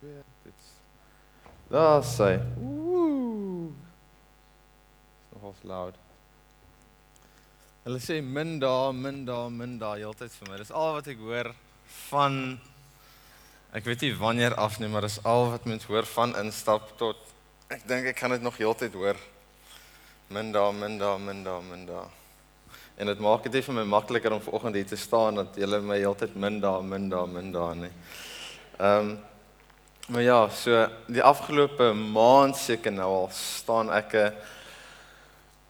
Dit. 0.00 0.66
Daar 1.68 2.02
sê. 2.02 2.38
Ooh. 2.62 3.72
Nogal 5.32 5.54
loud. 5.62 5.94
Hulle 7.82 8.00
sê 8.04 8.20
min 8.22 8.58
dae, 8.62 8.92
min 8.92 9.24
dae, 9.26 9.48
min 9.50 9.78
dae 9.80 9.98
heeltyd 10.02 10.34
vir 10.38 10.50
my. 10.50 10.58
Dis 10.60 10.70
al 10.70 10.94
wat 10.98 11.08
ek 11.10 11.22
hoor 11.24 11.50
van 12.08 12.58
ek 13.74 13.86
weet 13.88 14.04
nie 14.04 14.12
wanneer 14.16 14.54
af 14.60 14.78
nie, 14.80 14.88
maar 14.92 15.04
dis 15.04 15.18
al 15.26 15.50
wat 15.54 15.66
mens 15.68 15.86
hoor 15.88 16.06
van 16.08 16.34
instap 16.40 16.94
tot 17.00 17.18
ek 17.72 17.82
dink 17.88 18.06
ek 18.12 18.16
kan 18.20 18.32
dit 18.32 18.44
nog 18.44 18.56
heeltyd 18.60 18.94
hoor. 18.94 19.18
Min 20.32 20.52
dae, 20.54 20.72
min 20.76 20.98
dae, 21.00 21.16
min 21.18 21.42
dae, 21.42 21.62
min 21.64 21.86
dae. 21.88 22.04
En 22.98 23.10
dit 23.10 23.24
maak 23.24 23.48
dit 23.50 23.64
vir 23.64 23.76
my 23.80 23.84
makliker 23.88 24.36
om 24.36 24.44
vanoggend 24.44 24.78
hier 24.78 24.86
te 24.88 25.00
staan 25.00 25.42
dat 25.42 25.58
julle 25.58 25.80
my 25.82 25.98
heeltyd 25.98 26.36
min 26.36 26.60
dae, 26.62 26.84
min 26.86 27.10
dae, 27.10 27.26
min 27.34 27.50
dae 27.56 27.74
nie. 27.86 27.92
Ehm 28.78 29.10
um, 29.10 29.18
maar 30.08 30.22
ja, 30.22 30.48
so 30.48 30.86
die 31.06 31.22
afgelope 31.22 31.92
maand 31.92 32.56
seker 32.56 32.92
nou 32.92 33.08
al 33.22 33.28
staan 33.36 33.90
ek 33.92 34.14
'n 34.14 34.26
uh, 34.26 34.30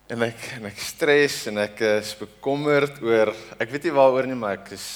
en 0.09 0.23
ek 0.23 0.45
en 0.56 0.66
ek 0.70 0.79
stres 0.80 1.46
en 1.51 1.59
ek 1.59 1.80
is 2.01 2.15
bekommerd 2.16 3.02
oor 3.02 3.34
ek 3.59 3.70
weet 3.70 3.84
nie 3.84 3.96
waaroor 3.98 4.27
nie 4.27 4.38
maar 4.38 4.55
ek 4.56 4.70
is 4.73 4.87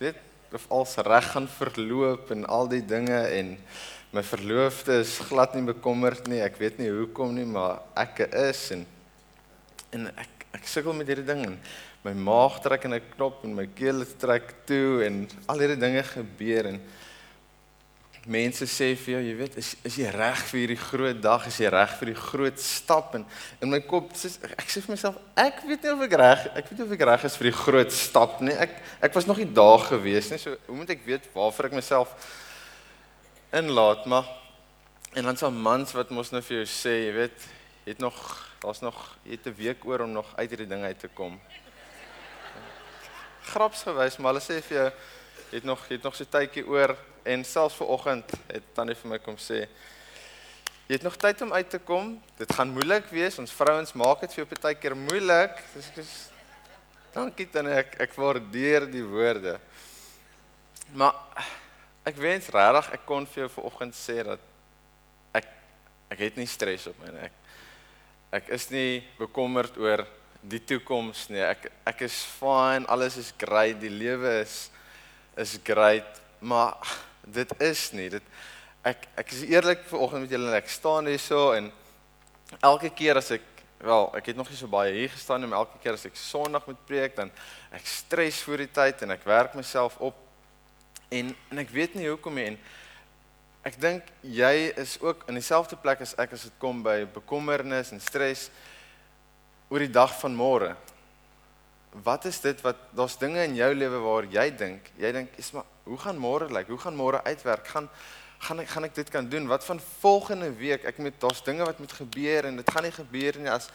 weet 0.00 0.18
of 0.52 0.66
alles 0.68 0.96
reg 1.06 1.30
gaan 1.32 1.48
verloop 1.48 2.30
en 2.34 2.44
al 2.44 2.68
die 2.68 2.82
dinge 2.84 3.20
en 3.38 3.56
my 4.12 4.22
verloofde 4.24 5.00
is 5.02 5.18
glad 5.28 5.52
nie 5.54 5.66
bekommerd 5.68 6.28
nie. 6.32 6.40
Ek 6.40 6.56
weet 6.56 6.78
nie 6.80 6.88
hoekom 6.88 7.34
nie 7.36 7.44
maar 7.44 7.82
ek 7.96 8.24
is 8.32 8.70
en 8.76 8.86
en 9.92 10.08
ek 10.14 10.46
ek 10.56 10.64
sukkel 10.68 10.96
met 10.96 11.08
hierdie 11.08 11.28
ding 11.28 11.42
en 11.44 11.58
my 12.04 12.14
maag 12.16 12.56
trek 12.64 12.86
in 12.88 12.94
'n 12.94 13.10
knop 13.16 13.44
en 13.44 13.54
my 13.54 13.66
keel 13.76 14.04
trek 14.18 14.64
toe 14.66 15.04
en 15.04 15.28
al 15.46 15.60
hierdie 15.60 15.80
dinge 15.80 16.02
gebeur 16.02 16.72
en 16.72 16.80
mense 18.28 18.66
sê 18.68 18.90
vir 19.00 19.14
jou, 19.14 19.20
jy 19.24 19.34
weet, 19.38 19.54
is 19.60 19.70
is 19.88 19.96
jy 19.98 20.10
reg 20.12 20.40
vir 20.50 20.60
hierdie 20.60 20.78
groot 20.80 21.20
dag? 21.24 21.46
Is 21.48 21.58
jy 21.62 21.70
reg 21.72 21.94
vir 21.98 22.10
die 22.10 22.18
groot 22.18 22.60
stap? 22.60 23.14
En 23.16 23.24
in 23.64 23.72
my 23.72 23.80
kop 23.88 24.10
sê 24.18 24.30
ek 24.52 24.68
sê 24.68 24.82
vir 24.84 24.94
myself, 24.94 25.16
ek 25.38 25.62
weet 25.68 25.86
nie 25.86 25.92
of 25.94 26.02
ek 26.04 26.16
reg, 26.20 26.44
ek 26.60 26.68
weet 26.68 26.82
nie 26.82 26.86
of 26.86 26.92
ek 26.98 27.04
reg 27.08 27.24
is 27.28 27.38
vir 27.40 27.48
die 27.48 27.54
groot 27.56 27.94
stap 27.96 28.42
nie. 28.44 28.54
Ek 28.54 28.76
ek 29.08 29.16
was 29.16 29.28
nog 29.28 29.40
nie 29.40 29.48
daar 29.58 29.80
gewees 29.86 30.28
nie. 30.32 30.40
So 30.42 30.58
hoe 30.66 30.76
moet 30.76 30.92
ek 30.92 31.06
weet 31.08 31.30
waarvoor 31.34 31.70
ek 31.70 31.78
myself 31.80 32.12
inlaat? 33.56 34.04
Maar 34.12 34.28
en 35.16 35.30
dan 35.30 35.40
so 35.40 35.50
mans 35.50 35.96
wat 35.96 36.12
mos 36.12 36.32
nou 36.34 36.44
vir 36.44 36.60
jou 36.60 36.68
sê, 36.68 36.98
jy 37.08 37.14
weet, 37.16 37.48
jy 37.86 37.96
het 37.96 38.04
nog 38.04 38.18
daar's 38.60 38.82
nog 38.84 38.98
jy 39.24 39.38
het 39.38 39.46
'n 39.46 39.56
week 39.56 39.84
oor 39.86 40.04
om 40.04 40.12
nog 40.12 40.36
uit 40.36 40.50
hierdie 40.50 40.68
ding 40.68 40.84
uit 40.84 40.98
te 40.98 41.08
kom. 41.08 41.40
Grapsgewys, 43.48 44.18
maar 44.18 44.34
hulle 44.34 44.44
sê 44.44 44.60
vir 44.60 44.76
jou 44.76 44.90
jy 45.50 45.56
het 45.56 45.64
nog 45.64 45.80
jy 45.88 45.96
het 45.96 46.02
nog 46.04 46.16
so 46.16 46.24
tydjie 46.24 46.66
oor 46.66 46.96
en 47.28 47.44
selfs 47.44 47.76
ver 47.78 47.92
oggend 47.94 48.32
het 48.48 48.66
tannie 48.76 48.96
vir 48.96 49.12
my 49.12 49.18
kom 49.22 49.36
sê 49.40 49.66
jy 50.88 50.96
het 50.96 51.04
nog 51.04 51.18
tyd 51.20 51.42
om 51.44 51.52
uit 51.52 51.68
te 51.68 51.78
kom. 51.84 52.14
Dit 52.40 52.52
gaan 52.56 52.70
moeilik 52.72 53.10
wees. 53.12 53.36
Ons 53.38 53.52
vrouens 53.52 53.92
maak 53.92 54.22
dit 54.24 54.32
vir 54.32 54.40
jou 54.40 54.60
baie 54.62 54.78
keer 54.80 54.96
moeilik. 54.96 55.60
Dis 55.74 56.28
Dankie 57.12 57.48
tannie, 57.50 57.72
ek 57.74 57.96
ek 58.04 58.12
waardeer 58.14 58.84
die 58.88 59.02
woorde. 59.02 59.56
Maar 60.96 61.16
ek 62.08 62.20
wens 62.20 62.48
regtig 62.52 62.92
ek 62.94 63.04
kon 63.08 63.26
vir 63.26 63.42
jou 63.42 63.48
ver 63.56 63.68
oggend 63.68 63.96
sê 63.96 64.20
dat 64.26 64.44
ek 65.40 65.48
ek 66.14 66.22
het 66.26 66.38
nie 66.40 66.48
stres 66.48 66.86
op 66.90 67.00
my 67.02 67.10
nie. 67.14 67.26
Ek 67.26 68.38
ek 68.38 68.52
is 68.58 68.68
nie 68.70 69.02
bekommerd 69.18 69.76
oor 69.80 70.04
die 70.44 70.60
toekoms 70.60 71.26
nie. 71.32 71.42
Ek 71.42 71.70
ek 71.88 72.04
is 72.06 72.20
fine, 72.38 72.86
alles 72.92 73.18
is 73.20 73.32
great, 73.40 73.80
die 73.80 73.92
lewe 73.92 74.38
is 74.44 74.68
is 75.38 75.56
great, 75.64 76.22
maar 76.40 76.76
dit 77.32 77.54
is 77.60 77.84
nie. 77.92 78.08
Dit 78.12 78.22
ek 78.86 79.08
ek 79.18 79.32
is 79.34 79.44
eerlik 79.48 79.84
vanoggend 79.90 80.24
met 80.24 80.32
julle 80.32 80.50
en 80.50 80.58
ek 80.60 80.70
staan 80.72 81.10
hier 81.10 81.20
so 81.22 81.52
en 81.56 81.70
elke 82.64 82.90
keer 82.94 83.18
as 83.20 83.30
ek 83.36 83.44
wel, 83.78 84.08
ek 84.18 84.32
het 84.32 84.38
nog 84.38 84.48
nie 84.50 84.58
so 84.58 84.70
baie 84.70 84.94
hier 84.94 85.10
gestaan 85.12 85.42
nie, 85.42 85.50
maar 85.50 85.62
elke 85.62 85.78
keer 85.82 85.94
as 85.94 86.06
ek 86.08 86.16
Sondag 86.18 86.66
moet 86.66 86.80
preek 86.88 87.14
dan 87.18 87.30
ek 87.74 87.86
stres 87.86 88.40
voor 88.46 88.64
die 88.64 88.72
tyd 88.74 89.04
en 89.06 89.14
ek 89.14 89.26
werk 89.28 89.54
myself 89.58 89.98
op 90.02 90.16
en 91.14 91.34
en 91.50 91.62
ek 91.62 91.70
weet 91.74 91.94
nie 91.98 92.08
hoekom 92.08 92.38
nie 92.38 92.48
en 92.52 92.58
ek 93.68 93.78
dink 93.82 94.10
jy 94.22 94.72
is 94.80 94.96
ook 95.02 95.26
in 95.28 95.38
dieselfde 95.38 95.78
plek 95.80 96.02
as 96.04 96.16
ek 96.18 96.34
as 96.36 96.46
dit 96.48 96.58
kom 96.62 96.82
by 96.82 97.02
bekommernis 97.14 97.92
en 97.94 98.02
stres 98.02 98.48
oor 99.68 99.84
die 99.84 99.92
dag 99.92 100.14
van 100.22 100.36
môre. 100.36 100.72
Wat 102.04 102.24
is 102.28 102.38
dit 102.40 102.60
wat 102.64 102.80
daar's 102.96 103.18
dinge 103.20 103.42
in 103.44 103.56
jou 103.58 103.68
lewe 103.74 104.00
waar 104.04 104.28
jy 104.32 104.46
dink, 104.56 104.88
jy 105.00 105.12
dink, 105.12 105.34
is 105.40 105.50
maar 105.52 105.66
hoe 105.88 105.98
gaan 105.98 106.18
môre 106.20 106.46
lyk? 106.46 106.54
Like? 106.56 106.70
Hoe 106.70 106.80
gaan 106.80 106.96
môre 106.96 107.22
uitwerk? 107.24 107.68
Gaan 107.68 107.88
gaan 108.38 108.60
ek 108.62 108.68
gaan 108.70 108.86
ek 108.86 108.94
dit 108.94 109.08
kan 109.10 109.28
doen? 109.28 109.48
Wat 109.50 109.64
van 109.64 109.80
volgende 109.98 110.52
week? 110.54 110.84
Ek 110.86 110.98
moet 111.02 111.16
daar's 111.18 111.42
dinge 111.42 111.64
wat 111.66 111.78
moet 111.82 111.92
gebeur 111.92 112.46
en 112.46 112.60
dit 112.60 112.70
gaan 112.70 112.86
nie 112.86 112.94
gebeur 112.94 113.38
nie 113.38 113.50
as 113.50 113.66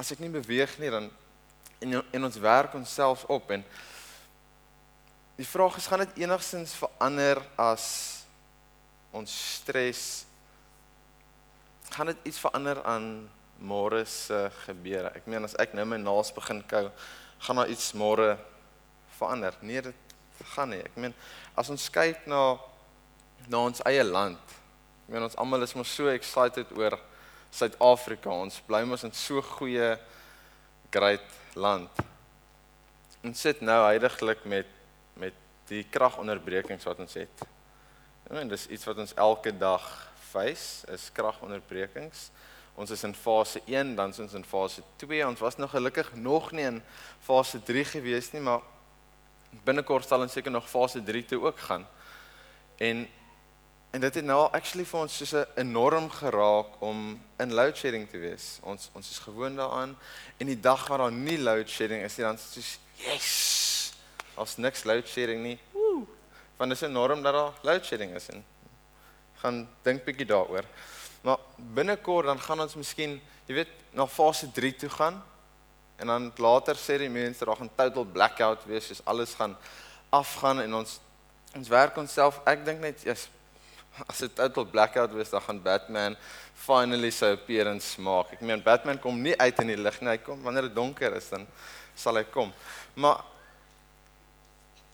as 0.00 0.12
ek 0.14 0.22
nie 0.24 0.32
beweeg 0.32 0.78
nie 0.80 0.88
dan 0.90 1.10
en 1.84 2.00
en 2.00 2.24
ons 2.24 2.38
werk 2.40 2.74
onsself 2.74 3.26
op 3.28 3.50
en 3.52 3.64
die 5.36 5.48
vraag 5.48 5.76
is 5.76 5.88
gaan 5.88 6.06
dit 6.06 6.22
enigstens 6.24 6.72
verander 6.80 7.42
as 7.60 7.84
ons 9.12 9.34
stres 9.60 10.24
gaan 11.90 12.08
dit 12.12 12.32
iets 12.32 12.40
verander 12.40 12.80
aan 12.84 13.28
môre 13.60 14.04
se 14.08 14.48
gebeure? 14.64 15.12
Ek 15.12 15.26
meen 15.28 15.44
as 15.44 15.56
ek 15.60 15.74
nou 15.76 15.84
my 15.84 15.98
naels 16.00 16.32
begin 16.32 16.62
kou, 16.70 16.86
gaan 17.44 17.60
daar 17.60 17.72
iets 17.72 17.92
môre 17.98 18.38
verander? 19.18 19.56
Nee, 19.60 19.82
dit 19.90 20.09
gaan 20.54 20.72
nie. 20.74 20.82
Ek 20.84 20.96
meen 20.96 21.14
as 21.58 21.70
ons 21.72 21.88
kyk 21.92 22.26
na 22.30 22.58
na 23.50 23.62
ons 23.66 23.82
eie 23.88 24.02
land. 24.04 24.56
Ek 25.06 25.14
meen 25.14 25.26
ons 25.26 25.38
almal 25.40 25.64
is 25.66 25.74
mos 25.74 25.90
so 25.90 26.10
excited 26.12 26.70
oor 26.78 26.98
Suid-Afrika. 27.50 28.30
Ons 28.30 28.60
bly 28.66 28.84
mos 28.86 29.04
in 29.06 29.14
so 29.16 29.42
goeie 29.56 29.96
great 30.94 31.56
land. 31.58 32.04
Ons 33.24 33.42
sit 33.42 33.62
nou 33.64 33.80
heidaglik 33.86 34.44
met 34.48 34.76
met 35.20 35.34
die 35.70 35.82
kragonderbrekings 35.92 36.86
wat 36.88 37.00
ons 37.02 37.18
het. 37.18 37.42
Ek 38.26 38.32
meen 38.34 38.48
dis 38.50 38.68
iets 38.70 38.86
wat 38.88 39.00
ons 39.02 39.12
elke 39.18 39.52
dag 39.54 39.84
face, 40.30 40.86
is 40.90 41.10
kragonderbrekings. 41.14 42.28
Ons 42.78 42.92
is 42.94 43.02
in 43.04 43.14
fase 43.14 43.60
1, 43.66 43.94
dan 43.98 44.14
is 44.14 44.20
ons 44.22 44.36
in 44.38 44.46
fase 44.46 44.82
2. 45.02 45.20
Ons 45.26 45.42
was 45.42 45.58
nog 45.60 45.74
gelukkig 45.74 46.12
nog 46.14 46.50
nie 46.56 46.66
in 46.68 46.78
fase 47.26 47.60
3 47.66 47.84
gewees 47.96 48.30
nie, 48.32 48.42
maar 48.46 48.62
binnekort 49.64 50.06
sal 50.08 50.24
ons 50.24 50.32
seker 50.32 50.52
nog 50.52 50.68
fase 50.70 51.02
3 51.02 51.24
toe 51.24 51.40
ook 51.46 51.58
gaan. 51.58 51.86
En 52.78 53.08
en 53.90 54.00
dit 54.00 54.14
het 54.14 54.24
nou 54.24 54.44
actually 54.54 54.84
vir 54.86 55.00
ons 55.00 55.16
soos 55.16 55.32
'n 55.34 55.46
enorm 55.56 56.10
geraak 56.10 56.80
om 56.80 57.20
in 57.38 57.52
load 57.52 57.76
shedding 57.76 58.08
te 58.08 58.18
wees. 58.18 58.58
Ons 58.62 58.90
ons 58.92 59.10
is 59.10 59.18
gewoond 59.18 59.56
daaraan 59.56 59.98
en 60.38 60.46
die 60.46 60.60
dag 60.60 60.86
waar 60.88 60.98
daar 60.98 61.12
nie 61.12 61.38
load 61.38 61.68
shedding 61.68 62.02
is 62.02 62.16
nie, 62.16 62.26
dan 62.26 62.34
is 62.34 62.52
soos 62.52 62.78
yes. 62.94 63.92
As 64.36 64.56
niks 64.56 64.84
load 64.84 65.08
shedding 65.08 65.42
nie. 65.42 65.58
Woe. 65.72 66.06
Want 66.56 66.70
dit 66.70 66.82
is 66.82 66.88
enorm 66.88 67.22
dat 67.22 67.32
daar 67.32 67.52
load 67.62 67.84
shedding 67.84 68.14
is 68.14 68.28
en 68.28 68.44
gaan 69.34 69.68
dink 69.82 70.04
bietjie 70.04 70.26
daaroor. 70.26 70.64
Maar 71.22 71.38
binnekort 71.56 72.26
dan 72.26 72.40
gaan 72.40 72.60
ons 72.60 72.74
miskien, 72.74 73.20
jy 73.46 73.54
weet, 73.54 73.68
na 73.90 74.06
fase 74.06 74.52
3 74.52 74.76
toe 74.76 74.88
gaan 74.88 75.22
En 76.00 76.06
dan 76.06 76.30
later 76.36 76.78
sê 76.80 76.98
die 77.02 77.12
mense 77.12 77.44
daar 77.44 77.58
gaan 77.60 77.70
total 77.76 78.06
blackout 78.14 78.64
wees, 78.68 78.88
soos 78.88 79.02
alles 79.04 79.34
gaan 79.38 79.56
afgaan 80.10 80.62
en 80.64 80.80
ons 80.80 80.98
ons 81.56 81.68
werk 81.68 81.96
onsself. 81.98 82.38
Ek 82.46 82.62
dink 82.64 82.80
net 82.82 83.02
yes, 83.04 83.26
as 84.06 84.22
dit 84.22 84.34
total 84.38 84.68
blackout 84.70 85.12
wees, 85.16 85.32
dan 85.32 85.42
gaan 85.44 85.60
Batman 85.62 86.16
finally 86.54 87.10
sy 87.14 87.32
appearance 87.34 88.00
maak. 88.02 88.34
Ek 88.36 88.44
meen 88.46 88.62
Batman 88.62 89.00
kom 89.02 89.18
nie 89.22 89.34
uit 89.40 89.60
in 89.64 89.74
die 89.74 89.80
lig 89.80 90.00
nie, 90.00 90.12
hy 90.14 90.20
kom 90.22 90.42
wanneer 90.46 90.68
dit 90.68 90.76
donker 90.76 91.16
is 91.18 91.28
dan 91.32 91.46
sal 91.98 92.16
hy 92.20 92.24
kom. 92.32 92.52
Maar 92.94 93.22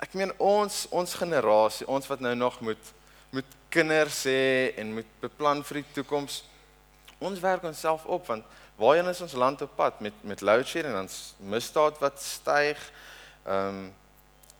ek 0.02 0.16
meen 0.18 0.32
ons 0.42 0.84
ons 0.94 1.16
generasie, 1.20 1.86
ons 1.88 2.08
wat 2.10 2.24
nou 2.24 2.34
nog 2.38 2.60
moet 2.64 2.92
moet 3.34 3.56
kinders 3.74 4.22
hê 4.30 4.72
en 4.80 4.94
moet 4.96 5.08
beplan 5.20 5.60
vir 5.66 5.82
die 5.82 5.88
toekoms. 5.98 6.38
Ons 7.20 7.42
werk 7.42 7.64
onsself 7.68 8.06
op 8.06 8.28
want 8.30 8.46
waarheen 8.76 9.08
is 9.08 9.20
ons 9.20 9.32
land 9.32 9.62
op 9.62 9.76
pad 9.76 10.00
met 10.00 10.12
met 10.20 10.40
load 10.40 10.66
shedding 10.66 10.94
en 10.94 11.06
ons 11.06 11.34
misdaad 11.38 11.98
wat 11.98 12.20
styg. 12.22 12.80
Ehm 13.44 13.68
um, 13.68 13.94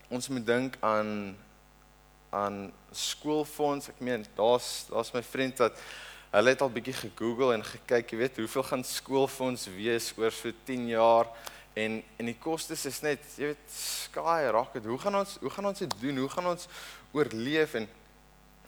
ons 0.09 0.27
moet 0.27 0.45
dink 0.45 0.77
aan 0.79 1.35
aan 2.29 2.71
skoolfonds. 2.91 3.89
Ek 3.89 3.99
meen 3.99 4.25
daar's 4.35 4.85
daar's 4.89 5.11
my 5.11 5.23
vriend 5.23 5.59
wat 5.59 5.75
hulle 6.31 6.53
het 6.53 6.61
al 6.61 6.71
bietjie 6.71 6.95
gegoogel 6.95 7.53
en 7.53 7.63
gekyk, 7.63 8.11
jy 8.11 8.17
weet, 8.19 8.39
hoeveel 8.41 8.65
gaan 8.67 8.83
skoolfonds 8.83 9.67
wees 9.75 10.11
oor 10.17 10.33
so 10.35 10.51
10 10.65 10.89
jaar 10.91 11.29
en 11.77 12.01
en 12.17 12.31
die 12.31 12.37
kostes 12.39 12.85
is 12.89 12.99
net, 13.05 13.23
jy 13.37 13.51
weet, 13.51 13.69
sky 13.71 14.47
rocket. 14.51 14.85
Hoe 14.85 14.99
gaan 14.99 15.21
ons 15.21 15.37
hoe 15.41 15.53
gaan 15.53 15.69
ons 15.71 15.83
dit 15.85 15.95
doen? 16.01 16.17
Hoe 16.23 16.29
gaan 16.29 16.51
ons 16.55 16.67
oorleef 17.13 17.77
en 17.79 17.87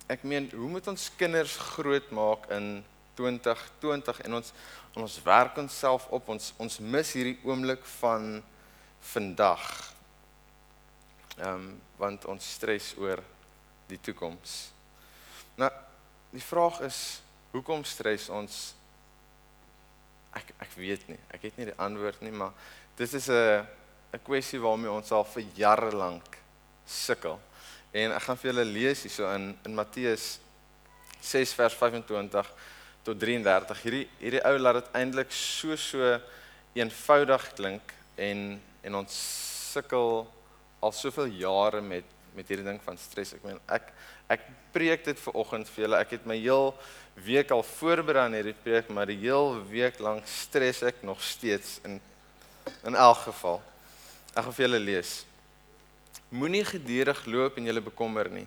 ek 0.09 0.23
meen, 0.23 0.49
hoe 0.53 0.69
moet 0.69 0.87
ons 0.89 1.09
kinders 1.17 1.57
grootmaak 1.75 2.47
in 2.55 2.79
2020 3.19 4.23
en 4.27 4.39
ons 4.39 4.53
ons 4.99 5.19
werk 5.23 5.59
onsself 5.61 6.07
op 6.15 6.31
ons 6.33 6.53
ons 6.57 6.79
mis 6.79 7.13
hierdie 7.15 7.37
oomblik 7.47 7.85
van 7.99 8.39
vandag. 9.13 9.67
Ehm 11.37 11.53
um, 11.53 11.69
want 11.99 12.25
ons 12.31 12.45
stres 12.55 12.93
oor 12.95 13.19
die 13.91 13.99
toekoms. 13.99 14.69
Nou 15.59 15.69
die 16.31 16.43
vraag 16.43 16.79
is 16.87 16.99
hoekom 17.51 17.83
stres 17.83 18.29
ons 18.31 18.59
ek 20.37 20.53
ek 20.63 20.77
weet 20.77 21.07
nie. 21.09 21.19
Ek 21.33 21.49
het 21.49 21.57
nie 21.57 21.67
die 21.71 21.79
antwoord 21.81 22.21
nie, 22.23 22.31
maar 22.31 22.53
dit 22.95 23.13
is 23.13 23.27
'n 23.29 23.65
'n 24.13 24.23
kwessie 24.23 24.59
waarmee 24.59 24.91
ons 24.91 25.11
al 25.11 25.25
vir 25.25 25.43
jare 25.55 25.91
lank 25.91 26.37
sukkel. 26.85 27.39
En 27.91 28.11
ek 28.11 28.21
gaan 28.21 28.37
vir 28.37 28.51
julle 28.51 28.65
lees 28.65 29.03
hierso 29.03 29.33
in 29.35 29.57
in 29.65 29.75
Matteus 29.75 30.39
6 31.21 31.53
vers 31.53 31.73
25 31.73 32.51
tot 33.07 33.19
33. 33.19 33.83
Hierdie 33.83 34.05
hierdie 34.19 34.43
ou 34.47 34.57
laat 34.59 34.81
dit 34.81 34.91
eintlik 34.99 35.31
so 35.35 35.77
so 35.79 36.15
eenvoudig 36.77 37.47
klink 37.57 37.93
en 38.19 38.59
en 38.83 39.01
ons 39.01 39.15
sukkel 39.73 40.23
al 40.79 40.95
soveel 40.95 41.31
jare 41.39 41.81
met 41.81 42.17
met 42.35 42.47
hierdie 42.47 42.67
ding 42.67 42.79
van 42.85 42.97
stres. 42.97 43.33
Ek 43.35 43.43
meen 43.43 43.59
ek 43.67 43.89
ek 44.29 44.45
preek 44.73 45.05
dit 45.07 45.19
ver 45.19 45.39
oggend 45.41 45.69
vir 45.73 45.85
julle. 45.85 46.01
Ek 46.03 46.13
het 46.17 46.27
my 46.29 46.37
heel 46.37 46.69
week 47.25 47.51
al 47.51 47.63
voorberei 47.65 48.27
aan 48.27 48.37
hierdie 48.37 48.55
preek, 48.63 48.91
maar 48.93 49.09
die 49.09 49.17
heel 49.19 49.57
week 49.71 49.97
lank 49.99 50.27
stres 50.29 50.83
ek 50.85 51.01
nog 51.03 51.23
steeds 51.25 51.79
in 51.87 51.99
in 52.85 52.95
elk 52.95 53.25
geval. 53.25 53.59
Ek 54.35 54.45
gaan 54.45 54.55
vir 54.55 54.65
julle 54.67 54.79
lees. 54.83 55.13
Moenie 56.29 56.63
gedurig 56.63 57.25
loop 57.25 57.57
en 57.57 57.65
julle 57.65 57.81
bekommer 57.81 58.29
nie. 58.29 58.45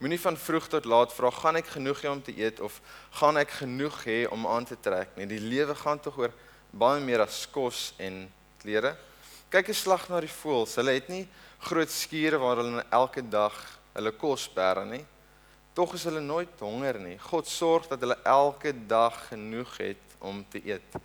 Moenie 0.00 0.20
van 0.20 0.36
vroeg 0.36 0.64
tot 0.72 0.86
laat 0.88 1.12
vra 1.12 1.28
gaan 1.28 1.58
ek 1.60 1.74
genoeg 1.74 1.98
hê 2.00 2.08
om 2.08 2.20
te 2.24 2.32
eet 2.32 2.60
of 2.64 2.78
gaan 3.18 3.36
ek 3.36 3.50
genoeg 3.58 3.98
hê 4.08 4.20
om 4.32 4.46
aan 4.48 4.64
te 4.64 4.78
trek 4.80 5.10
nie. 5.18 5.26
Die 5.28 5.42
lewe 5.44 5.74
gaan 5.76 6.00
tog 6.00 6.16
oor 6.22 6.32
baie 6.72 7.02
meer 7.04 7.20
as 7.20 7.42
kos 7.52 7.90
en 8.00 8.22
klere. 8.62 8.94
Kyk 9.52 9.68
'n 9.68 9.76
slag 9.76 10.08
na 10.08 10.20
die 10.24 10.32
voëls. 10.32 10.76
Hulle 10.80 10.94
het 10.96 11.08
nie 11.12 11.28
groot 11.68 11.90
skure 11.92 12.38
waar 12.40 12.62
hulle 12.62 12.84
elke 12.90 13.20
dag 13.20 13.52
hulle 13.92 14.12
kos 14.12 14.48
bære 14.48 14.86
nie. 14.88 15.04
Tog 15.74 15.92
is 15.94 16.04
hulle 16.04 16.20
nooit 16.20 16.56
honger 16.60 16.98
nie. 16.98 17.18
God 17.18 17.46
sorg 17.46 17.86
dat 17.88 18.00
hulle 18.00 18.16
elke 18.24 18.72
dag 18.72 19.28
genoeg 19.28 19.76
het 19.76 20.16
om 20.18 20.46
te 20.48 20.64
eet. 20.64 20.96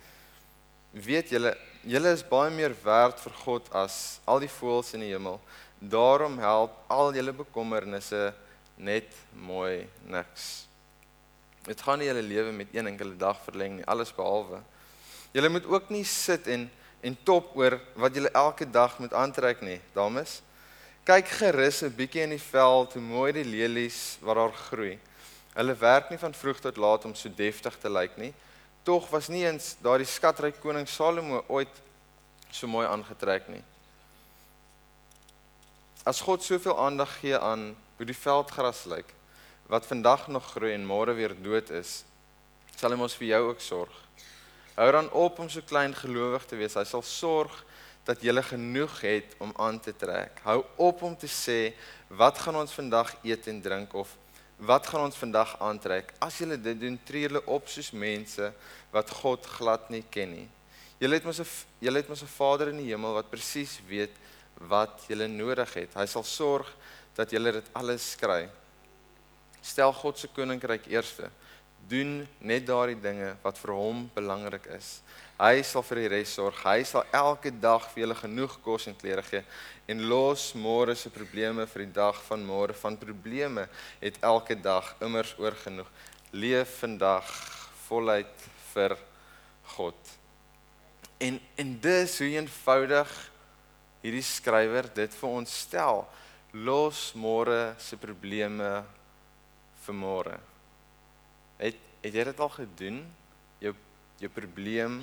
Weet 0.92 1.28
julle, 1.28 1.52
julle 1.84 2.12
is 2.16 2.24
baie 2.24 2.50
meer 2.50 2.72
werd 2.82 3.20
vir 3.20 3.32
God 3.44 3.68
as 3.74 4.20
al 4.24 4.40
die 4.40 4.48
voëls 4.48 4.94
in 4.94 5.00
die 5.00 5.12
hemel. 5.12 5.38
Daarom 5.78 6.38
help 6.38 6.80
al 6.88 7.12
julle 7.12 7.32
bekommernisse 7.32 8.32
net 8.76 9.12
mooi 9.32 9.88
niks. 10.04 10.66
Dit 11.66 11.80
gaan 11.82 11.98
nie 11.98 12.06
julle 12.06 12.22
lewe 12.22 12.52
met 12.52 12.74
een 12.74 12.86
enkele 12.86 13.16
dag 13.18 13.38
verleng 13.44 13.78
nie, 13.78 13.86
alles 13.86 14.12
behalwe. 14.14 14.60
Julle 15.34 15.48
moet 15.48 15.66
ook 15.66 15.90
nie 15.90 16.04
sit 16.04 16.46
en 16.46 16.70
en 17.06 17.16
top 17.22 17.52
oor 17.54 17.76
wat 17.94 18.14
julle 18.16 18.30
elke 18.34 18.66
dag 18.70 18.96
moet 18.98 19.12
aantrek 19.14 19.60
nie, 19.62 19.78
dames. 19.94 20.40
Kyk 21.06 21.28
gerus 21.38 21.82
'n 21.82 21.94
bietjie 21.94 22.22
in 22.22 22.34
die 22.34 22.42
veld 22.42 22.92
hoe 22.92 23.02
mooi 23.02 23.32
die 23.32 23.44
lelies 23.44 24.18
wat 24.20 24.36
daar 24.36 24.52
groei. 24.52 24.98
Hulle 25.54 25.74
werk 25.74 26.10
nie 26.10 26.18
van 26.18 26.34
vroeg 26.34 26.60
tot 26.60 26.76
laat 26.76 27.04
om 27.04 27.14
so 27.14 27.28
deftig 27.28 27.76
te 27.78 27.90
lyk 27.90 28.16
nie. 28.16 28.34
Tog 28.82 29.08
was 29.10 29.28
nie 29.28 29.44
eens 29.44 29.76
daardie 29.82 30.06
skatryk 30.06 30.60
koning 30.60 30.88
Salomo 30.88 31.44
ooit 31.48 31.82
so 32.50 32.66
mooi 32.66 32.86
aangetrek 32.86 33.48
nie. 33.48 33.62
As 36.04 36.20
God 36.20 36.42
soveel 36.42 36.78
aandag 36.78 37.20
gee 37.20 37.38
aan 37.38 37.76
hoe 37.96 38.06
die 38.06 38.16
veldgras 38.16 38.84
lyk 38.84 39.12
wat 39.66 39.86
vandag 39.86 40.28
nog 40.28 40.44
groei 40.52 40.72
en 40.76 40.86
môre 40.86 41.14
weer 41.14 41.34
dood 41.42 41.70
is, 41.74 42.04
sal 42.76 42.92
hy 42.94 42.98
mos 43.00 43.16
vir 43.18 43.32
jou 43.32 43.40
ook 43.48 43.60
sorg. 43.64 43.94
Hou 44.76 44.90
dan 44.92 45.08
op 45.10 45.38
om 45.42 45.48
so 45.50 45.64
klein 45.64 45.94
gelowig 45.96 46.44
te 46.46 46.58
wees. 46.60 46.76
Hy 46.76 46.84
sal 46.84 47.02
sorg 47.02 47.54
dat 48.06 48.22
jy 48.22 48.34
genoeg 48.44 49.00
het 49.00 49.34
om 49.42 49.54
aan 49.58 49.80
te 49.80 49.94
trek. 49.96 50.38
Hou 50.44 50.60
op 50.76 51.02
om 51.02 51.16
te 51.16 51.26
sê 51.26 51.74
wat 52.08 52.38
gaan 52.38 52.60
ons 52.60 52.74
vandag 52.76 53.14
eet 53.24 53.48
en 53.50 53.62
drink 53.64 53.94
of 53.94 54.12
wat 54.56 54.86
gaan 54.86 55.08
ons 55.08 55.16
vandag 55.16 55.56
aantrek. 55.60 56.12
As 56.22 56.38
jy 56.40 56.56
dit 56.56 56.78
doen, 56.80 56.98
tree 57.04 57.26
jy 57.26 57.42
op 57.44 57.66
soos 57.68 57.90
mense 57.92 58.52
wat 58.92 59.10
God 59.10 59.48
glad 59.56 59.90
nie 59.90 60.04
ken 60.10 60.30
nie. 60.32 60.48
Jy 61.00 61.10
het 61.12 61.24
mos 61.24 61.40
'n 61.40 61.48
jy 61.80 61.92
het 61.92 62.08
mos 62.08 62.22
'n 62.22 62.36
Vader 62.38 62.68
in 62.68 62.78
die 62.78 62.92
hemel 62.92 63.12
wat 63.12 63.30
presies 63.30 63.80
weet 63.88 64.14
wat 64.60 65.04
jy 65.08 65.26
nodig 65.26 65.74
het. 65.74 65.94
Hy 65.94 66.06
sal 66.06 66.22
sorg 66.22 66.68
dat 67.16 67.32
jy 67.32 67.40
dit 67.50 67.68
alles 67.72 68.14
kry. 68.20 68.46
Stel 69.64 69.92
God 69.92 70.18
se 70.18 70.28
koninkryk 70.28 70.86
eerste. 70.92 71.30
Doen 71.88 72.26
net 72.38 72.66
daardie 72.66 72.98
dinge 72.98 73.36
wat 73.42 73.58
vir 73.58 73.72
hom 73.74 74.06
belangrik 74.14 74.66
is. 74.74 75.00
Hy 75.38 75.62
sal 75.66 75.84
vir 75.86 76.00
die 76.02 76.10
res 76.16 76.34
sorg. 76.34 76.58
Hy 76.64 76.82
sal 76.88 77.06
elke 77.14 77.50
dag 77.50 77.84
vir 77.92 78.04
julle 78.04 78.16
genoeg 78.18 78.56
kos 78.64 78.88
en 78.90 78.96
klere 78.98 79.24
gee 79.26 79.44
en 79.86 80.02
los 80.10 80.48
môre 80.58 80.96
se 80.98 81.12
probleme 81.14 81.66
vir 81.70 81.84
die 81.84 81.94
dag 81.94 82.18
van 82.26 82.42
môre. 82.46 82.74
Van 82.74 82.96
probleme 82.98 83.68
het 84.00 84.18
elke 84.22 84.56
dag 84.58 84.94
immers 85.04 85.34
oor 85.38 85.54
genoeg. 85.62 85.90
Leef 86.34 86.80
vandag 86.82 87.30
voluit 87.86 88.46
vir 88.72 88.96
God. 89.76 90.14
En 91.22 91.38
en 91.56 91.72
dis 91.80 92.18
hoe 92.18 92.32
eenvoudig 92.34 93.12
hierdie 94.02 94.26
skrywer 94.26 94.90
dit 94.94 95.14
vir 95.20 95.36
ons 95.40 95.58
stel. 95.62 96.04
Los 96.64 97.10
môre 97.18 97.74
se 97.82 97.98
probleme 98.00 98.80
vir 99.84 99.96
môre. 99.96 100.38
Het 101.60 101.76
het 102.00 102.14
jy 102.14 102.24
dit 102.30 102.40
al 102.40 102.52
gedoen? 102.54 103.02
Jou 103.60 103.74
jou 104.22 104.30
probleem 104.32 105.02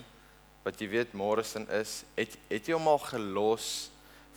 wat 0.63 0.79
jy 0.81 0.87
weet 0.89 1.13
môre 1.13 1.43
sin 1.45 1.67
is, 1.75 2.01
het 2.17 2.33
het 2.49 2.65
jy 2.65 2.73
hom 2.73 2.87
al 2.89 3.01
gelos 3.03 3.91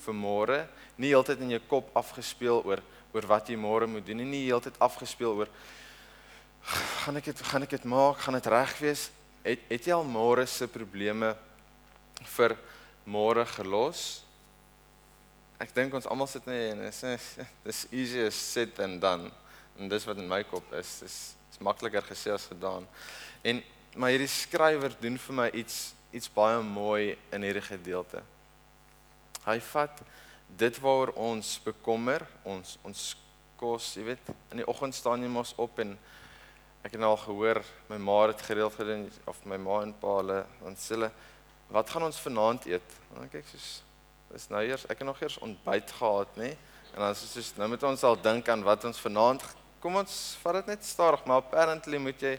vir 0.04 0.16
môre? 0.18 0.58
Nie 1.00 1.14
heeltyd 1.14 1.40
in 1.40 1.54
jou 1.54 1.62
kop 1.70 1.88
afgespeel 1.96 2.60
oor 2.66 2.82
oor 3.14 3.28
wat 3.30 3.48
jy 3.48 3.56
môre 3.56 3.88
moet 3.88 4.04
doen 4.04 4.20
nie, 4.20 4.28
nie 4.28 4.44
heeltyd 4.50 4.76
afgespeel 4.82 5.32
oor 5.38 5.52
gaan 6.66 7.16
ek 7.20 7.30
dit 7.30 7.42
gaan 7.46 7.64
ek 7.64 7.76
dit 7.76 7.84
maak, 7.86 8.18
gaan 8.20 8.36
dit 8.36 8.50
reg 8.50 8.74
wees? 8.82 9.08
Het 9.46 9.62
het 9.70 9.86
jy 9.86 9.94
al 9.94 10.06
môre 10.08 10.46
se 10.50 10.66
probleme 10.66 11.32
vir 12.36 12.56
môre 13.06 13.46
gelos? 13.54 14.25
Ek 15.62 15.72
dink 15.76 15.94
ons 15.96 16.08
almal 16.10 16.28
sit 16.28 16.46
net 16.48 16.74
en 16.74 16.84
is 16.88 17.02
dis 17.64 17.86
easier 17.90 18.30
said 18.34 18.74
than 18.76 18.98
done. 19.00 19.30
En 19.78 19.88
dis 19.88 20.04
wat 20.08 20.20
in 20.20 20.28
my 20.28 20.42
kop 20.48 20.72
is. 20.76 20.98
Dis 21.04 21.16
is 21.52 21.60
makliker 21.64 22.04
gesê 22.04 22.32
as 22.34 22.48
gedaan. 22.50 22.86
En 23.44 23.62
maar 23.96 24.12
hierdie 24.12 24.28
skrywer 24.28 24.92
doen 25.00 25.16
vir 25.16 25.38
my 25.38 25.50
iets 25.56 25.94
iets 26.16 26.28
baie 26.32 26.60
mooi 26.64 27.16
in 27.34 27.44
hierdie 27.44 27.64
gedeelte. 27.64 28.22
Hy 29.44 29.56
vat 29.72 30.02
dit 30.56 30.78
waaroor 30.80 31.12
ons 31.28 31.56
bekommer, 31.64 32.24
ons 32.44 32.76
ons 32.86 33.02
kos, 33.60 33.94
jy 33.96 34.04
weet, 34.10 34.30
in 34.52 34.60
die 34.60 34.68
oggend 34.68 34.96
staan 34.96 35.24
jy 35.24 35.30
mos 35.32 35.54
op 35.60 35.80
en 35.82 35.94
ek 36.84 36.94
het 36.94 37.00
nou 37.02 37.10
al 37.14 37.22
gehoor 37.24 37.62
my 37.90 37.98
ma 37.98 38.18
het 38.28 38.44
gereeld 38.46 38.76
gedoen 38.78 39.08
of 39.26 39.40
my 39.48 39.58
ma 39.60 39.80
en 39.82 39.96
pa 40.00 40.18
hulle 40.20 40.42
dan 40.60 40.76
sê 40.78 40.94
hulle 40.94 41.10
wat 41.74 41.90
gaan 41.90 42.06
ons 42.06 42.20
vanaand 42.22 42.68
eet? 42.70 42.96
Dan 43.16 43.32
kyk 43.32 43.48
soos 43.50 43.70
Dis 44.32 44.48
nou 44.52 44.62
eers 44.64 44.86
ek 44.90 44.98
het 44.98 45.08
nog 45.08 45.20
eers 45.22 45.38
ontbyt 45.38 45.92
gehad, 45.98 46.40
nê? 46.40 46.54
En 46.94 47.04
dan 47.04 47.14
is 47.14 47.24
soos 47.32 47.52
nou 47.58 47.68
moet 47.68 47.82
ons 47.86 48.04
al 48.08 48.18
dink 48.20 48.48
aan 48.48 48.64
wat 48.66 48.84
ons 48.88 49.00
vanaand 49.00 49.44
kom 49.86 50.00
ons 50.00 50.14
vat 50.42 50.58
dit 50.60 50.72
net 50.72 50.84
stadig, 50.84 51.22
maar 51.28 51.44
apparently 51.44 52.00
moet 52.02 52.22
jy 52.22 52.34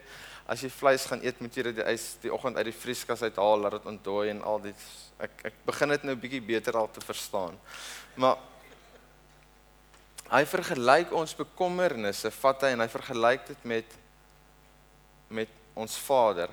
as 0.48 0.62
jy 0.64 0.70
vleis 0.72 1.04
gaan 1.08 1.22
eet, 1.24 1.40
moet 1.44 1.56
jy 1.56 1.64
dit 1.68 1.78
die 1.78 1.86
ys 1.88 2.04
die 2.22 2.32
oggend 2.32 2.56
uit 2.56 2.68
die 2.70 2.76
vrieskas 2.76 3.24
uithaal, 3.24 3.62
laat 3.62 3.78
dit 3.78 3.88
ontdooi 3.88 4.28
en 4.32 4.42
al 4.48 4.62
dit 4.64 4.84
ek 5.24 5.42
ek 5.50 5.58
begin 5.66 5.92
dit 5.94 6.06
nou 6.08 6.14
bietjie 6.20 6.44
beter 6.44 6.76
al 6.78 6.88
te 6.92 7.04
verstaan. 7.04 7.56
Maar 8.20 8.38
hy 10.28 10.42
vergelyk 10.48 11.12
ons 11.16 11.36
bekommernisse, 11.36 12.32
vat 12.40 12.64
hy 12.66 12.74
en 12.74 12.84
hy 12.84 12.88
vergelyk 12.92 13.48
dit 13.52 13.68
met 13.74 13.98
met 15.28 15.52
ons 15.78 15.94
Vader, 16.00 16.50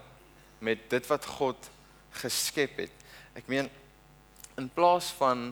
met 0.60 0.82
dit 0.92 1.08
wat 1.10 1.27
God 1.38 1.70
geskep 2.22 2.84
het. 2.84 3.04
Ek 3.36 3.48
meen 3.51 3.70
in 4.58 4.70
plaas 4.70 5.12
van 5.20 5.50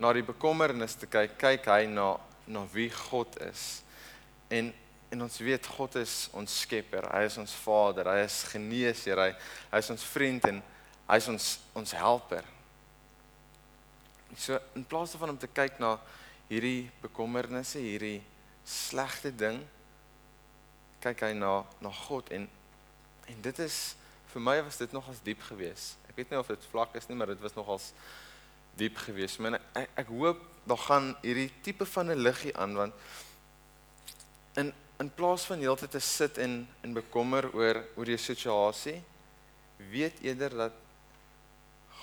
na 0.00 0.12
die 0.16 0.24
bekommernis 0.24 0.96
te 0.96 1.08
kyk, 1.10 1.36
kyk 1.40 1.66
hy 1.70 1.84
na 1.90 2.14
na 2.50 2.64
wie 2.72 2.90
God 2.90 3.36
is. 3.46 3.82
En 4.50 4.72
en 5.10 5.24
ons 5.26 5.38
weet 5.42 5.66
God 5.66 5.96
is 5.98 6.28
ons 6.38 6.52
skepper. 6.62 7.02
Hy 7.10 7.24
is 7.26 7.36
ons 7.42 7.52
Vader. 7.64 8.06
Hy 8.06 8.20
is 8.22 8.36
geneesheer. 8.52 9.18
Hy 9.18 9.32
hy 9.72 9.80
is 9.82 9.90
ons 9.90 10.04
vriend 10.06 10.44
en 10.46 10.60
hy 11.10 11.18
is 11.18 11.28
ons 11.32 11.46
ons 11.74 11.94
helper. 11.98 12.46
So 14.38 14.58
in 14.78 14.86
plaas 14.86 15.10
daarvan 15.10 15.34
om 15.34 15.40
te 15.42 15.50
kyk 15.50 15.80
na 15.82 15.96
hierdie 16.50 16.86
bekommernisse, 17.02 17.82
hierdie 17.82 18.20
slegte 18.66 19.32
ding, 19.34 19.58
kyk 21.02 21.26
hy 21.26 21.32
na 21.34 21.60
na 21.82 21.90
God 22.06 22.30
en 22.34 22.46
en 23.30 23.42
dit 23.42 23.58
is 23.62 23.80
vir 24.32 24.42
my 24.42 24.56
was 24.62 24.78
dit 24.80 24.92
nogals 24.92 25.22
diep 25.24 25.42
geweest. 25.42 25.98
Ek 26.08 26.16
weet 26.16 26.30
nie 26.30 26.38
of 26.38 26.50
dit 26.50 26.66
vlak 26.70 26.94
is 26.98 27.08
nie, 27.08 27.16
maar 27.18 27.32
dit 27.32 27.40
was 27.42 27.56
nogals 27.56 27.92
diep 28.78 28.96
geweest. 29.06 29.40
Maar 29.42 29.58
ek 29.74 29.90
ek 30.04 30.12
hoop 30.12 30.42
daar 30.70 30.84
gaan 30.86 31.10
hierdie 31.22 31.50
tipe 31.64 31.86
van 31.86 32.10
'n 32.10 32.22
liggie 32.22 32.56
aan 32.56 32.74
want 32.74 32.94
in 34.54 34.72
in 35.00 35.08
plaas 35.14 35.46
van 35.48 35.58
heeltyd 35.58 35.90
te 35.90 36.00
sit 36.00 36.38
en 36.38 36.68
en 36.82 36.92
bekommer 36.92 37.48
oor 37.54 37.84
oor 37.96 38.04
die 38.04 38.20
situasie, 38.20 39.02
weet 39.90 40.20
eerder 40.20 40.56
dat 40.56 40.72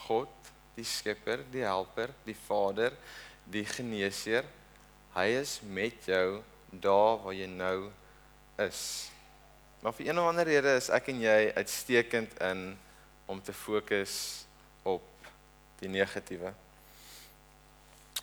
God, 0.07 0.29
die 0.75 0.85
Skepper, 0.85 1.43
die 1.51 1.61
Helper, 1.61 2.09
die 2.25 2.37
Vader, 2.47 2.93
die 3.45 3.65
Geneesheer, 3.65 4.45
hy 5.13 5.27
is 5.37 5.59
met 5.61 6.05
jou 6.05 6.41
daar 6.71 7.21
waar 7.23 7.33
jy 7.33 7.47
nou 7.51 7.89
is. 8.57 9.11
Maar 9.79 9.93
vir 9.93 10.07
een 10.07 10.19
of 10.19 10.27
ander 10.27 10.45
rede 10.45 10.73
is 10.75 10.89
ek 10.89 11.11
en 11.13 11.19
jy 11.21 11.39
uitstekend 11.55 12.39
in 12.41 12.63
om 13.25 13.41
te 13.41 13.53
fokus 13.53 14.45
op 14.83 15.05
die 15.79 15.89
negatiewe. 15.89 16.53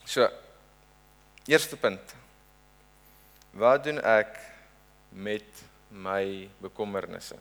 So, 0.05 0.29
eerste 1.47 1.77
punt. 1.77 2.15
Wat 3.55 3.85
doen 3.85 4.01
ek 4.03 4.39
met 5.09 5.65
my 5.89 6.49
bekommernisse? 6.59 7.39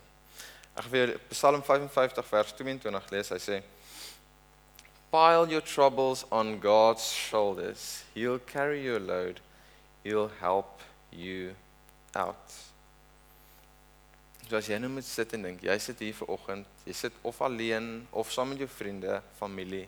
Ek 0.77 0.89
wil 0.93 1.15
Psalm 1.29 1.63
55 1.65 2.27
vers 2.27 2.53
22 2.58 3.10
lees. 3.13 3.32
Hy 3.34 3.39
sê: 3.41 3.58
Pile 5.13 5.50
your 5.50 5.62
troubles 5.62 6.25
on 6.32 6.60
God's 6.62 7.05
shoulders. 7.13 8.03
He'll 8.13 8.39
carry 8.39 8.82
your 8.82 9.00
load. 9.00 9.41
He'll 10.03 10.32
help 10.39 10.82
you 11.12 11.55
out. 12.15 12.72
So 14.50 14.57
as 14.59 14.67
jy 14.67 14.77
nou 14.81 14.89
moet 14.91 15.07
sit 15.07 15.31
en 15.38 15.45
dink, 15.47 15.62
jy 15.63 15.75
sit 15.79 16.01
hier 16.03 16.15
ver 16.17 16.31
oggend, 16.35 16.67
jy 16.83 16.95
sit 16.97 17.15
of 17.23 17.39
alleen 17.45 18.03
of 18.12 18.31
saam 18.33 18.51
met 18.51 18.59
jou 18.59 18.67
vriende, 18.67 19.21
familie. 19.39 19.85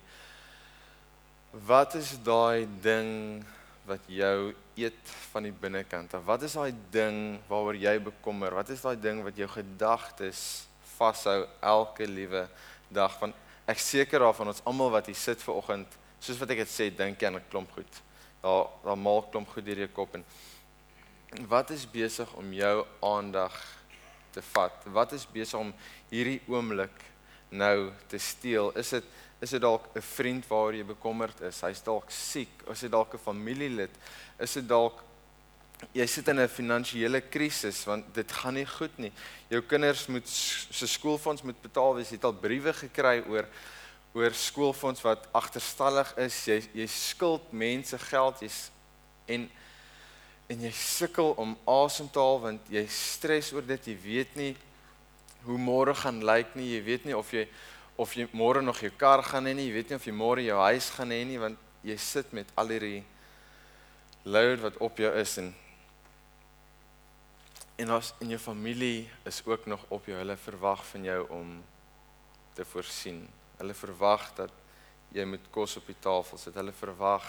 Wat 1.67 1.95
is 1.99 2.13
daai 2.23 2.63
ding 2.83 3.43
wat 3.85 4.07
jou 4.09 4.53
eet 4.79 5.11
van 5.31 5.45
die 5.45 5.53
binnekant? 5.53 6.15
Wat 6.25 6.47
is 6.47 6.55
daai 6.55 6.71
ding 6.91 7.19
waaroor 7.49 7.77
jy 7.79 7.97
bekommer? 8.07 8.55
Wat 8.55 8.71
is 8.73 8.83
daai 8.85 8.95
ding 8.99 9.21
wat 9.27 9.37
jou 9.37 9.49
gedagtes 9.57 10.65
vashou 10.95 11.43
elke 11.59 12.07
liewe 12.07 12.47
dag 12.87 13.19
van 13.19 13.35
ek 13.67 13.81
seker 13.81 14.23
daarvan 14.23 14.53
ons 14.53 14.63
almal 14.63 14.93
wat 14.93 15.09
hier 15.11 15.19
sit 15.19 15.41
ver 15.43 15.59
oggend, 15.59 15.99
soos 16.23 16.39
wat 16.39 16.51
ek 16.53 16.63
dit 16.63 16.71
sê, 16.71 16.89
dink 16.93 17.19
jy 17.19 17.27
aan 17.27 17.41
'n 17.41 17.49
klomp 17.51 17.71
goed. 17.75 18.01
Daar 18.41 18.69
daar 18.85 18.97
maal 18.97 19.25
klomp 19.31 19.49
goed 19.49 19.65
deur 19.65 19.83
jou 19.83 19.91
kop 19.91 20.15
en 20.15 20.23
wat 21.43 21.69
is 21.69 21.85
besig 21.91 22.29
om 22.33 22.53
jou 22.53 22.85
aandag 23.03 23.53
te 24.35 24.43
vat? 24.53 24.87
Wat 24.93 25.15
is 25.15 25.25
besig 25.31 25.59
om 25.59 25.71
hierdie 26.11 26.41
oomblik 26.51 27.03
nou 27.49 27.91
te 28.11 28.19
steel? 28.21 28.73
Is 28.79 28.93
dit 28.97 29.13
is 29.43 29.51
dit 29.51 29.61
dalk 29.61 29.89
'n 29.93 30.01
vriend 30.01 30.47
waaroor 30.47 30.75
jy 30.75 30.85
bekommerd 30.85 31.41
is? 31.41 31.61
Hy's 31.61 31.83
dalk 31.83 32.09
siek, 32.09 32.49
is 32.71 32.79
dit 32.79 32.91
dalk 32.91 33.13
'n 33.13 33.17
familielid? 33.17 33.91
Is 34.39 34.53
dit 34.53 34.67
dalk 34.67 35.03
jy 35.93 36.05
sit 36.07 36.27
in 36.27 36.39
'n 36.39 36.47
finansiële 36.47 37.21
krisis 37.21 37.83
want 37.85 38.13
dit 38.13 38.31
gaan 38.31 38.53
nie 38.53 38.65
goed 38.65 38.97
nie. 38.97 39.11
Jou 39.49 39.61
kinders 39.61 40.07
moet 40.07 40.27
se 40.27 40.87
skoolfonds 40.87 41.41
moet 41.41 41.61
betaal 41.61 41.95
wees. 41.95 42.09
Jy 42.09 42.15
het 42.15 42.23
al 42.23 42.33
briewe 42.33 42.73
gekry 42.73 43.23
oor 43.27 43.47
oor 44.13 44.31
skoolfonds 44.31 45.01
wat 45.01 45.27
agterstallig 45.33 46.17
is. 46.17 46.45
Jy 46.45 46.69
jy 46.73 46.87
skuld 46.87 47.51
mense 47.51 47.97
geld. 47.97 48.39
Jy's 48.39 48.71
en 49.27 49.49
en 50.47 50.61
jy 50.61 50.71
sukkel 50.77 51.33
om 51.41 51.55
asem 51.69 52.09
te 52.09 52.21
haal 52.21 52.39
want 52.43 52.69
jy 52.69 52.83
stres 52.91 53.51
oor 53.55 53.65
dit. 53.65 53.89
Jy 53.89 53.97
weet 54.03 54.35
nie 54.37 54.53
hoe 55.45 55.57
môre 55.61 55.95
gaan 55.97 56.21
lyk 56.25 56.53
nie. 56.57 56.75
Jy 56.75 56.81
weet 56.85 57.05
nie 57.09 57.17
of 57.17 57.31
jy 57.33 57.47
of 57.97 58.11
jy 58.13 58.27
môre 58.35 58.61
nog 58.61 58.81
jou 58.83 58.91
kar 58.99 59.23
gaan 59.23 59.47
hê 59.47 59.55
nie. 59.55 59.69
Jy 59.69 59.75
weet 59.79 59.91
nie 59.91 59.99
of 59.99 60.07
jy 60.07 60.15
môre 60.15 60.45
jou 60.45 60.57
huis 60.67 60.89
gaan 60.97 61.13
hê 61.15 61.21
nie 61.25 61.41
want 61.41 61.61
jy 61.85 61.97
sit 62.01 62.33
met 62.33 62.49
al 62.57 62.73
hierdie 62.73 63.03
load 64.25 64.61
wat 64.65 64.77
op 64.81 64.97
jou 64.99 65.11
is 65.21 65.37
en 65.41 65.53
en 67.75 67.91
as 67.91 68.13
in 68.23 68.31
jou 68.31 68.39
familie 68.39 69.09
is 69.27 69.41
ook 69.45 69.65
nog 69.65 69.81
op 69.89 70.05
jou. 70.07 70.17
Hulle 70.17 70.37
verwag 70.39 70.85
van 70.93 71.03
jou 71.03 71.21
om 71.29 71.57
te 72.55 72.65
voorsien. 72.65 73.25
Hulle 73.57 73.73
verwag 73.75 74.29
dat 74.37 74.53
jy 75.15 75.25
moet 75.27 75.49
kos 75.51 75.75
op 75.77 75.89
die 75.89 75.97
tafel 75.99 76.39
sit. 76.39 76.55
Hulle 76.55 76.71
verwag 76.71 77.27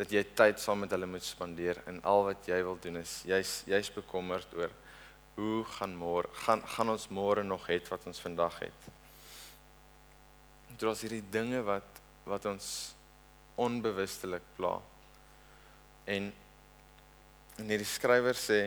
dat 0.00 0.12
jy 0.14 0.22
tyd 0.32 0.60
saam 0.60 0.80
met 0.80 0.92
hulle 0.94 1.08
moet 1.10 1.24
spandeer 1.24 1.82
en 1.90 1.98
al 2.08 2.22
wat 2.30 2.46
jy 2.48 2.56
wil 2.64 2.78
doen 2.80 3.02
is 3.02 3.18
jy's 3.28 3.58
jy's 3.68 3.90
bekommerd 3.92 4.54
oor 4.56 4.72
hoe 5.36 5.64
gaan 5.76 5.92
môre 5.96 6.30
gaan 6.46 6.62
gaan 6.74 6.92
ons 6.94 7.04
môre 7.12 7.44
nog 7.44 7.66
het 7.68 7.88
wat 7.92 8.06
ons 8.08 8.20
vandag 8.20 8.56
het. 8.64 8.86
Dit 10.72 10.86
is 10.88 11.02
hierdie 11.04 11.24
dinge 11.32 11.60
wat 11.68 12.00
wat 12.24 12.46
ons 12.48 12.68
onbewustelik 13.60 14.44
pla. 14.56 14.78
En 16.08 16.30
en 17.60 17.68
hierdie 17.68 17.88
skrywer 17.88 18.38
sê 18.40 18.60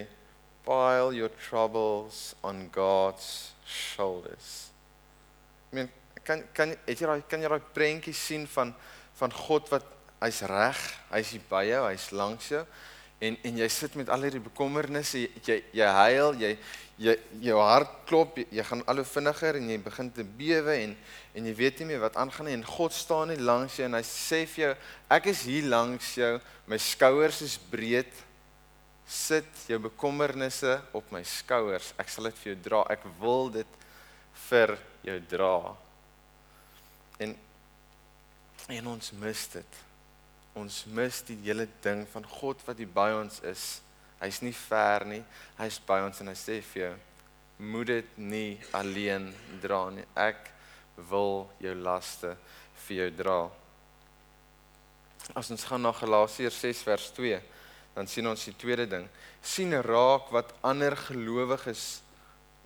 pile 0.67 1.15
your 1.17 1.33
troubles 1.47 2.35
on 2.45 2.67
God's 2.75 3.53
shoulders. 3.65 4.69
I 5.71 5.75
mean, 5.81 5.89
kan 6.23 6.45
kan 6.53 6.77
het 6.85 7.01
jy 7.01 7.09
daai 7.09 7.25
kan 7.25 7.41
jy 7.41 7.49
daai 7.49 7.73
prentjie 7.73 8.13
sien 8.13 8.45
van 8.53 8.75
van 9.17 9.33
God 9.33 9.73
wat 9.73 9.89
hy's 10.23 10.41
reg, 10.49 10.81
hy's 11.11 11.35
hier 11.35 11.45
by 11.49 11.63
jou, 11.67 11.83
hy's 11.91 12.09
langs 12.15 12.49
jou 12.53 12.63
en 13.23 13.37
en 13.47 13.59
jy 13.61 13.67
sit 13.71 13.93
met 13.95 14.09
al 14.11 14.25
hierdie 14.25 14.43
bekommernisse, 14.43 15.21
jy 15.21 15.29
jy, 15.45 15.59
jy 15.79 15.91
huil, 15.99 16.39
jy 16.41 16.55
jy 17.03 17.13
jou 17.41 17.55
hart 17.57 17.93
klop, 18.07 18.35
jy, 18.37 18.45
jy 18.59 18.65
gaan 18.67 18.83
al 18.87 19.01
hoe 19.01 19.07
vinniger 19.07 19.57
en 19.57 19.69
jy 19.71 19.77
begin 19.81 20.11
te 20.13 20.25
bewe 20.41 20.75
en 20.87 20.97
en 21.33 21.47
jy 21.49 21.53
weet 21.57 21.79
nie 21.81 21.89
meer 21.93 22.03
wat 22.03 22.19
aangaan 22.21 22.49
nie 22.49 22.57
en 22.57 22.67
God 22.67 22.93
staan 22.93 23.31
nie 23.33 23.39
langs 23.41 23.79
jou 23.79 23.87
en 23.87 23.97
hy 23.97 24.03
sê 24.07 24.43
vir 24.49 24.65
jou, 24.65 24.75
ek 25.17 25.31
is 25.31 25.47
hier 25.49 25.71
langs 25.71 26.11
jou, 26.19 26.35
my 26.69 26.77
skouers 26.77 27.41
is 27.45 27.57
breed 27.71 28.11
sit 29.13 29.65
jou 29.67 29.79
bekommernisse 29.83 30.77
op 30.95 31.09
my 31.13 31.21
skouers. 31.27 31.91
Ek 31.99 32.11
sal 32.11 32.29
dit 32.29 32.39
vir 32.41 32.53
jou 32.53 32.59
dra. 32.65 32.83
Ek 32.93 33.03
wil 33.21 33.51
dit 33.53 33.79
vir 34.47 34.77
jou 35.05 35.17
dra. 35.31 35.55
En 37.23 37.35
en 38.73 38.85
ons 38.93 39.11
mis 39.19 39.47
dit. 39.53 39.79
Ons 40.59 40.83
mis 40.85 41.21
die 41.27 41.39
hele 41.45 41.67
ding 41.81 42.03
van 42.11 42.27
God 42.29 42.61
wat 42.67 42.77
hier 42.77 42.91
by 42.93 43.09
ons 43.17 43.39
is. 43.49 43.81
Hy's 44.21 44.41
nie 44.45 44.53
ver 44.55 45.07
nie. 45.09 45.23
Hy's 45.57 45.79
by 45.83 46.03
ons 46.05 46.21
en 46.21 46.29
hy 46.31 46.37
sê 46.37 46.59
vir 46.73 46.87
jou 46.87 46.93
moet 47.63 47.87
dit 47.87 48.15
nie 48.17 48.57
alleen 48.75 49.29
dra 49.61 49.85
nie. 49.93 50.03
Ek 50.17 50.49
wil 51.09 51.45
jou 51.61 51.73
laste 51.79 52.33
vir 52.85 52.97
jou 52.97 53.09
dra. 53.21 53.37
As 55.37 55.51
ons 55.53 55.65
gaan 55.69 55.85
na 55.85 55.93
Galasiërs 55.95 56.59
6 56.65 56.83
vers 56.83 57.11
2 57.15 57.39
dan 57.93 58.09
sien 58.09 58.27
ons 58.27 58.45
die 58.49 58.55
tweede 58.57 58.87
ding 58.89 59.05
sien 59.43 59.73
raak 59.85 60.31
wat 60.33 60.53
ander 60.65 60.95
gelowiges 60.97 62.01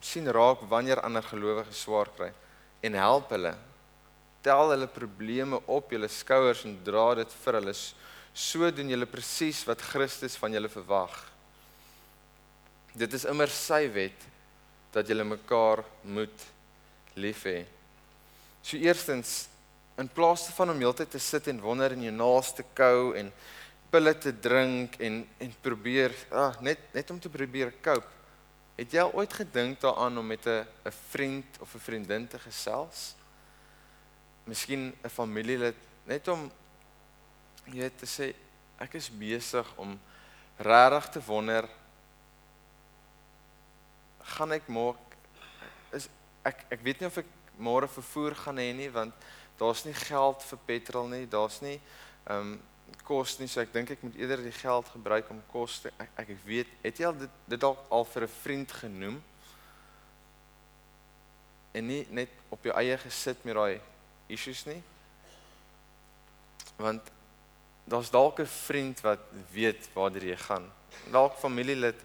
sien 0.03 0.29
raak 0.31 0.63
wanneer 0.71 1.01
ander 1.03 1.25
gelowiges 1.25 1.83
swaar 1.83 2.09
kry 2.15 2.29
en 2.87 2.95
help 2.95 3.33
hulle 3.35 3.53
tel 4.47 4.71
hulle 4.73 4.87
probleme 4.87 5.59
op 5.77 5.91
julle 5.91 6.09
skouers 6.11 6.63
en 6.67 6.77
dra 6.87 7.07
dit 7.19 7.35
vir 7.43 7.59
hulle 7.59 7.75
so 8.47 8.71
doen 8.71 8.93
julle 8.93 9.09
presies 9.09 9.63
wat 9.67 9.83
Christus 9.91 10.39
van 10.39 10.55
julle 10.55 10.71
verwag 10.71 11.19
dit 12.97 13.19
is 13.19 13.27
immer 13.29 13.51
sy 13.51 13.83
wet 13.93 14.25
dat 14.95 15.09
julle 15.11 15.27
mekaar 15.27 15.83
moet 16.17 16.47
lief 17.19 17.43
hê 17.49 17.59
so 18.63 18.79
eerstens 18.79 19.45
in 19.97 20.07
plaas 20.07 20.45
van 20.53 20.69
om 20.69 20.81
heeltyd 20.81 21.09
te 21.09 21.19
sit 21.21 21.47
en 21.49 21.61
wonder 21.61 21.93
en 21.95 22.03
jou 22.05 22.13
naaste 22.13 22.65
kou 22.77 23.15
en 23.17 23.31
pille 23.89 24.13
te 24.21 24.33
drink 24.43 24.99
en 25.01 25.23
en 25.41 25.53
probeer 25.63 26.13
ah, 26.29 26.53
net 26.61 26.83
net 26.93 27.11
om 27.11 27.19
te 27.19 27.31
probeer 27.33 27.73
cope. 27.81 28.09
Het 28.77 28.93
jy 28.93 29.01
al 29.01 29.15
ooit 29.17 29.33
gedink 29.33 29.79
daaraan 29.81 30.19
om 30.21 30.27
met 30.27 30.45
'n 30.45 30.65
'n 30.85 30.93
vriend 31.09 31.57
of 31.59 31.73
'n 31.73 31.85
vriendin 31.87 32.27
te 32.27 32.39
gesels? 32.39 33.15
Miskien 34.47 34.93
'n 35.03 35.09
familielid 35.09 35.75
net 36.05 36.27
om 36.27 36.51
jy 37.65 37.81
weet 37.81 37.97
te 37.99 38.05
sê 38.05 38.33
ek 38.79 38.95
is 38.95 39.09
besig 39.09 39.67
om 39.77 39.99
regtig 40.57 41.09
te 41.11 41.21
wonder 41.27 41.67
gaan 44.19 44.51
ek 44.51 44.67
môre 44.67 44.97
is 45.91 46.09
ek 46.45 46.65
ek 46.71 46.81
weet 46.83 46.99
nie 47.01 47.07
of 47.07 47.17
ek 47.17 47.29
môre 47.57 47.87
vervoer 47.87 48.35
gaan 48.35 48.57
hê 48.57 48.73
nie 48.73 48.89
want 48.89 49.13
daar's 49.59 49.85
nie 49.85 49.93
geld 49.93 50.43
vir 50.43 50.59
petrol 50.65 51.07
nie, 51.09 51.25
daar's 51.25 51.61
nie 51.61 51.79
ehm 52.27 52.53
um, 52.53 52.59
kos 53.03 53.33
nie, 53.39 53.47
so 53.51 53.59
ek 53.59 53.73
dink 53.73 53.89
ek 53.91 54.03
moet 54.03 54.15
eerder 54.19 54.41
die 54.43 54.55
geld 54.55 54.87
gebruik 54.93 55.29
om 55.31 55.39
kos 55.51 55.81
te 55.83 55.91
ek 55.99 56.11
ek 56.23 56.29
weet, 56.47 56.69
het 56.83 56.99
jy 56.99 57.07
al 57.07 57.17
dit 57.19 57.33
dit 57.51 57.59
dalk 57.59 57.79
al 57.91 58.05
vir 58.05 58.23
'n 58.23 58.35
vriend 58.41 58.71
genoem? 58.71 59.17
En 61.73 61.87
nie 61.87 62.07
net 62.09 62.29
op 62.49 62.63
jou 62.63 62.73
eie 62.75 62.97
gesit 62.97 63.43
met 63.45 63.55
daai 63.55 63.81
issues 64.27 64.65
nie. 64.65 64.81
Want 66.75 67.01
daar's 67.83 68.09
dalk 68.09 68.39
'n 68.39 68.45
vriend 68.45 69.01
wat 69.01 69.19
weet 69.51 69.89
waar 69.93 70.11
jy 70.11 70.37
gaan. 70.37 70.71
Dalk 71.11 71.37
familielid 71.37 71.99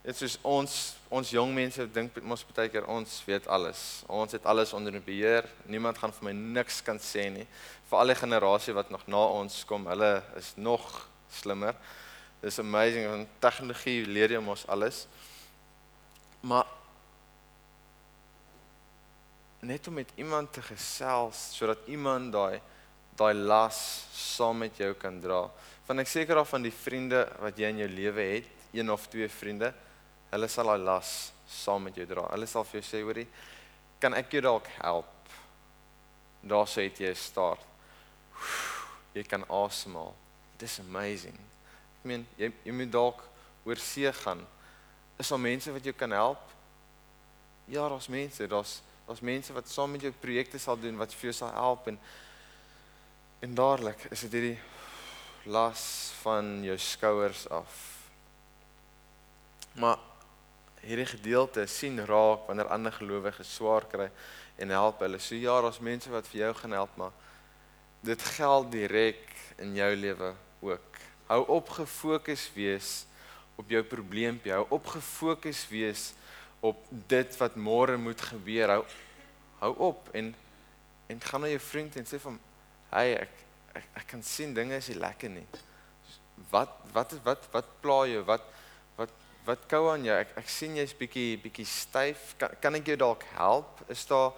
Dit 0.00 0.20
is 0.24 0.38
ons 0.48 0.74
ons 1.12 1.30
jong 1.34 1.50
mense 1.52 1.84
dink 1.92 2.14
mos 2.24 2.44
baie 2.54 2.70
keer 2.72 2.86
ons 2.88 3.18
weet 3.26 3.48
alles. 3.52 3.80
Ons 4.08 4.32
het 4.32 4.46
alles 4.48 4.72
onder 4.72 4.94
beheer. 5.04 5.44
Niemand 5.68 5.98
gaan 6.00 6.14
vir 6.16 6.30
my 6.30 6.32
niks 6.32 6.78
kan 6.86 6.96
sê 7.02 7.26
nie. 7.28 7.44
Vir 7.90 7.98
al 8.00 8.12
die 8.12 8.16
generasie 8.16 8.72
wat 8.76 8.92
nog 8.94 9.04
na 9.10 9.20
ons 9.42 9.58
kom, 9.68 9.84
hulle 9.90 10.22
is 10.40 10.54
nog 10.56 10.86
slimmer. 11.28 11.76
Dis 12.40 12.62
amazing 12.62 13.10
van 13.10 13.26
tegnologie 13.44 14.06
leer 14.08 14.32
jy 14.38 14.40
mos 14.40 14.64
alles. 14.72 15.04
Maar 16.40 16.64
net 19.60 19.88
om 19.88 19.94
met 19.94 20.12
iemand 20.16 20.52
te 20.52 20.62
gesels 20.62 21.50
sodat 21.56 21.88
iemand 21.92 22.32
daai 22.32 22.60
daai 23.20 23.34
las 23.34 23.78
saam 24.16 24.62
met 24.64 24.78
jou 24.80 24.94
kan 24.96 25.18
dra. 25.20 25.42
Van 25.84 26.00
ek 26.00 26.08
seker 26.08 26.40
af 26.40 26.54
van 26.54 26.64
die 26.64 26.72
vriende 26.72 27.26
wat 27.42 27.58
jy 27.58 27.68
in 27.68 27.82
jou 27.82 27.88
lewe 27.92 28.24
het, 28.30 28.48
een 28.72 28.88
of 28.92 29.04
twee 29.12 29.28
vriende, 29.28 29.72
hulle 30.30 30.48
sal 30.48 30.70
daai 30.72 30.86
las 30.86 31.10
saam 31.50 31.84
met 31.84 31.98
jou 32.00 32.06
dra. 32.08 32.24
Hulle 32.32 32.48
sal 32.48 32.64
vir 32.64 32.80
jou 32.80 32.86
sê, 32.86 33.02
hoorie, 33.04 33.26
kan 34.00 34.16
ek 34.16 34.32
jou 34.32 34.40
dalk 34.46 34.70
help? 34.78 35.34
Daar 36.40 36.68
sê 36.70 36.88
jy 36.88 37.10
'n 37.10 37.14
start. 37.14 37.60
Jy 39.12 39.24
kan 39.24 39.44
asemhaal. 39.50 40.14
Dis 40.56 40.78
amazing. 40.80 41.36
Ek 41.98 42.04
meen, 42.04 42.26
jy 42.38 42.52
jy 42.64 42.72
moet 42.72 42.92
dalk 42.92 43.20
oor 43.64 43.76
see 43.76 44.12
gaan. 44.12 44.46
Is 45.18 45.28
daar 45.28 45.38
mense 45.38 45.72
wat 45.72 45.84
jou 45.84 45.92
kan 45.92 46.10
help? 46.10 46.40
Ja, 47.66 47.88
daar's 47.88 48.08
mense, 48.08 48.46
daar's 48.46 48.80
daar's 49.10 49.20
mense 49.26 49.52
wat 49.52 49.66
saam 49.66 49.90
met 49.90 50.04
jou 50.06 50.12
projekte 50.22 50.58
sal 50.62 50.76
doen 50.78 50.94
wat 50.94 51.10
vir 51.18 51.32
jou 51.32 51.32
sal 51.34 51.48
help 51.50 51.88
en 51.90 51.96
en 53.42 53.54
dadelik 53.58 54.04
is 54.14 54.20
dit 54.22 54.36
hierdie 54.36 55.50
las 55.50 55.82
van 56.20 56.60
jou 56.62 56.76
skouers 56.78 57.46
af. 57.50 57.78
Maar 59.80 59.98
hierdie 60.84 61.08
gedeelte 61.10 61.64
sien 61.66 61.98
raak 62.06 62.44
wanneer 62.46 62.70
ander 62.70 62.94
gelowiges 62.94 63.50
swaar 63.56 63.88
kry 63.90 64.06
en 64.60 64.76
help 64.76 65.02
hulle. 65.02 65.18
So 65.18 65.34
ja, 65.34 65.56
daar's 65.64 65.82
mense 65.82 66.12
wat 66.12 66.28
vir 66.30 66.44
jou 66.44 66.52
gaan 66.60 66.76
help, 66.78 66.94
maar 67.00 67.16
dit 68.06 68.28
geld 68.36 68.70
direk 68.76 69.26
in 69.58 69.74
jou 69.74 69.90
lewe 69.96 70.34
ook. 70.60 71.02
Hou 71.32 71.42
op 71.56 71.74
gefokus 71.80 72.46
wees 72.54 72.92
op 73.58 73.74
jou 73.74 73.82
probleempie. 73.82 74.54
Hou 74.54 74.68
op 74.68 74.86
gefokus 74.94 75.66
wees 75.72 76.12
op 76.60 76.84
dit 76.90 77.36
wat 77.40 77.56
môre 77.56 77.96
moet 77.96 78.20
gebeur. 78.20 78.76
Hou 78.76 78.84
hou 79.60 79.74
op 79.90 80.08
en 80.16 80.34
en 81.10 81.20
gaan 81.20 81.42
na 81.42 81.50
jou 81.50 81.60
vriend 81.60 81.96
en 81.96 82.06
sê 82.06 82.20
van 82.22 82.38
hey 82.92 83.16
ek 83.18 83.32
ek, 83.74 83.86
ek 84.02 84.06
kan 84.12 84.22
sien 84.22 84.54
dinge 84.54 84.76
is 84.76 84.88
nie 84.92 85.00
lekker 85.00 85.32
nie. 85.32 85.46
Wat 86.50 86.72
wat 86.94 87.16
wat 87.24 87.48
wat 87.52 87.76
pla 87.82 88.04
jou? 88.08 88.24
Wat 88.24 88.44
wat 89.50 89.66
kou 89.70 89.88
aan 89.90 90.04
jou? 90.04 90.14
Ek 90.14 90.32
ek 90.38 90.48
sien 90.52 90.76
jy's 90.76 90.92
bietjie 90.96 91.38
bietjie 91.40 91.66
styf. 91.68 92.34
Kan 92.40 92.56
kan 92.62 92.78
ek 92.78 92.92
jou 92.92 92.98
dalk 93.00 93.24
help? 93.34 93.82
Is 93.92 94.04
daar 94.08 94.32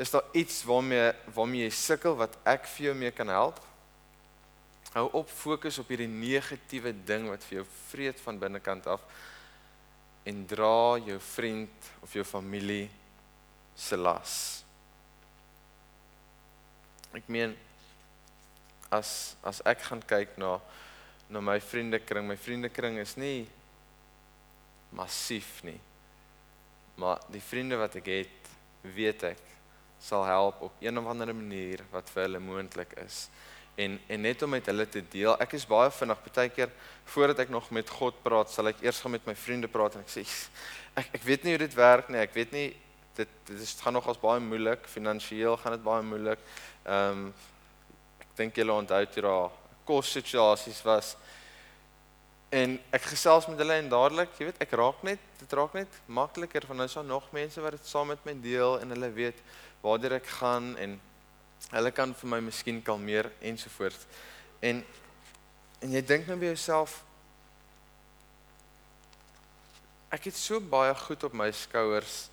is 0.00 0.12
daar 0.14 0.26
iets 0.32 0.62
waarmee 0.68 1.12
waarmee 1.34 1.66
jy 1.66 1.74
sukkel 1.74 2.16
wat 2.20 2.38
ek 2.48 2.68
vir 2.76 2.90
jou 2.90 2.96
mee 3.02 3.14
kan 3.14 3.30
help? 3.32 3.60
Hou 4.94 5.08
op 5.20 5.30
fokus 5.30 5.80
op 5.82 5.90
hierdie 5.90 6.10
negatiewe 6.10 6.94
ding 7.06 7.26
wat 7.28 7.42
vir 7.48 7.60
jou 7.60 7.66
vreet 7.90 8.20
van 8.22 8.38
binnekant 8.38 8.86
af 8.86 9.02
en 10.24 10.44
dra 10.48 10.98
jou 11.04 11.18
vriend 11.20 11.90
of 12.02 12.12
jou 12.16 12.24
familie 12.24 12.88
se 13.76 13.96
las. 13.96 14.64
Ek 17.14 17.28
meen 17.28 17.54
as 18.94 19.34
as 19.44 19.60
ek 19.68 19.84
gaan 19.88 20.02
kyk 20.02 20.38
na 20.40 20.56
na 21.28 21.40
my 21.40 21.58
vriendekring, 21.60 22.26
my 22.28 22.36
vriendekring 22.36 22.98
is 23.00 23.16
nie 23.16 23.46
massief 24.94 25.62
nie. 25.64 25.80
Maar 27.00 27.22
die 27.32 27.42
vriende 27.42 27.78
wat 27.80 27.96
ek 27.98 28.10
het, 28.12 28.50
weet 28.84 29.24
ek 29.32 29.42
sal 30.04 30.26
help 30.28 30.60
op 30.68 30.82
een 30.84 30.98
of 31.00 31.06
ander 31.08 31.32
manier 31.34 31.80
wat 31.90 32.10
vir 32.12 32.26
hulle 32.26 32.40
moontlik 32.44 32.92
is. 33.02 33.26
En 33.74 33.98
en 34.06 34.20
net 34.20 34.42
om 34.42 34.50
met 34.50 34.66
hulle 34.66 34.86
te 34.88 35.02
deel. 35.10 35.34
Ek 35.42 35.56
is 35.58 35.66
baie 35.66 35.90
vinnig 35.90 36.22
partykeer 36.26 36.70
voordat 37.14 37.44
ek 37.44 37.50
nog 37.50 37.70
met 37.74 37.90
God 37.90 38.20
praat, 38.22 38.50
sal 38.50 38.70
ek 38.70 38.84
eers 38.84 39.00
gaan 39.02 39.16
met 39.16 39.26
my 39.26 39.34
vriende 39.34 39.68
praat 39.68 39.98
en 39.98 40.04
ek 40.04 40.12
sê 40.12 40.24
ek 41.00 41.18
ek 41.18 41.26
weet 41.26 41.44
nie 41.44 41.56
hoe 41.56 41.64
dit 41.64 41.76
werk 41.78 42.08
nie. 42.08 42.22
Ek 42.22 42.34
weet 42.36 42.54
nie 42.54 42.68
dit 43.14 43.34
dit 43.46 43.60
is 43.60 43.76
gaan 43.82 43.94
nogals 43.98 44.22
baie 44.22 44.42
moeilik. 44.42 44.86
Finansiëel 44.90 45.58
gaan 45.62 45.76
dit 45.78 45.84
baie 45.84 46.06
moeilik. 46.06 46.40
Ehm 46.84 47.26
um, 47.26 47.28
ek 48.22 48.30
dink 48.38 48.56
julle 48.58 48.74
onthou 48.74 49.04
toe 49.14 49.22
daar 49.22 49.50
kos 49.86 50.10
situasies 50.16 50.80
was 50.82 51.14
en 52.54 52.76
ek 52.94 53.08
gesels 53.10 53.48
met 53.50 53.58
hulle 53.58 53.76
en 53.80 53.88
dadelik, 53.90 54.34
jy 54.38 54.48
weet, 54.48 54.60
ek 54.62 54.74
raak 54.78 55.00
net, 55.06 55.22
dit 55.40 55.54
raak 55.58 55.74
net 55.74 55.96
makliker 56.06 56.66
van 56.68 56.82
nou 56.82 56.86
so 56.90 57.02
nog 57.06 57.26
mense 57.34 57.62
wat 57.62 57.74
dit 57.74 57.88
saam 57.88 58.12
met 58.12 58.22
my 58.26 58.34
deel 58.44 58.78
en 58.82 58.94
hulle 58.94 59.10
weet 59.16 59.40
waartoe 59.82 60.12
ek 60.20 60.28
gaan 60.38 60.70
en 60.80 60.94
hulle 61.70 61.90
kan 61.94 62.14
vir 62.14 62.30
my 62.30 62.40
miskien 62.44 62.82
kalmeer 62.82 63.30
ensovoorts. 63.40 64.06
En 64.60 64.84
en 65.84 65.92
jy 65.92 66.00
dink 66.06 66.28
nou 66.28 66.38
by 66.40 66.48
jouself 66.52 67.02
ek 70.14 70.30
het 70.30 70.38
so 70.38 70.60
baie 70.60 70.94
goed 70.96 71.24
op 71.26 71.34
my 71.36 71.50
skouers 71.52 72.28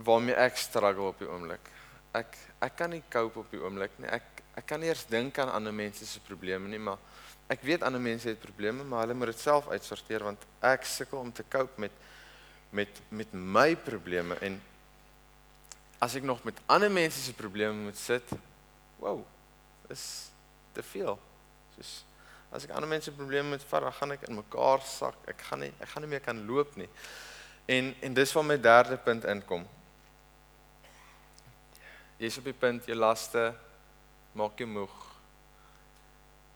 waarmee 0.00 0.34
ek 0.34 0.56
struggle 0.58 1.10
op 1.12 1.20
die 1.20 1.28
oomblik. 1.28 1.68
Ek 2.16 2.38
ek 2.60 2.76
kan 2.76 2.90
nie 2.92 3.02
cope 3.12 3.40
op 3.42 3.52
die 3.52 3.60
oomblik 3.60 3.94
nie. 4.00 4.08
Ek 4.08 4.40
ek 4.58 4.66
kan 4.66 4.80
nie 4.82 4.90
eers 4.90 5.06
dink 5.08 5.38
aan 5.38 5.52
ander 5.54 5.72
mense 5.72 6.06
se 6.06 6.20
probleme 6.26 6.68
nie, 6.68 6.80
maar 6.82 6.98
ek 7.50 7.62
weet 7.66 7.84
ander 7.86 8.02
mense 8.02 8.28
het 8.28 8.40
probleme, 8.42 8.84
maar 8.84 9.04
hulle 9.04 9.16
moet 9.18 9.32
dit 9.32 9.42
self 9.42 9.68
uitsorteer 9.70 10.24
want 10.26 10.42
ek 10.66 10.84
sukkel 10.88 11.20
om 11.20 11.30
te 11.32 11.46
cope 11.50 11.80
met 11.80 11.94
met 12.70 13.00
met 13.10 13.32
my 13.32 13.74
probleme 13.76 14.36
en 14.46 14.60
as 16.00 16.16
ek 16.16 16.24
nog 16.24 16.42
met 16.48 16.60
ander 16.66 16.90
mense 16.90 17.20
se 17.20 17.34
probleme 17.36 17.86
moet 17.86 17.98
sit, 18.00 18.32
wow, 18.98 19.20
is 19.92 20.04
te 20.72 20.82
veel. 20.82 21.18
Soos 21.76 21.98
as 22.50 22.64
ek 22.66 22.72
ander 22.74 22.90
mense 22.90 23.12
probleme 23.14 23.52
moet 23.52 23.64
vat, 23.70 23.84
dan 23.84 23.94
gaan 23.94 24.14
ek 24.16 24.24
in 24.26 24.40
mekaar 24.40 24.80
sak. 24.82 25.20
Ek 25.30 25.44
gaan 25.46 25.60
nie 25.62 25.70
ek 25.78 25.92
gaan 25.92 26.02
nie 26.02 26.10
meer 26.10 26.24
kan 26.24 26.40
loop 26.48 26.72
nie. 26.80 26.88
En 27.70 27.92
en 28.00 28.16
dis 28.16 28.32
waar 28.34 28.48
my 28.48 28.56
derde 28.58 28.98
punt 29.04 29.28
inkom. 29.28 29.68
Jy's 32.18 32.40
op 32.40 32.48
die 32.48 32.56
punt 32.56 32.88
jou 32.90 32.96
laste 32.98 33.52
maak 34.36 34.58
jou 34.58 34.68
moeg 34.68 34.96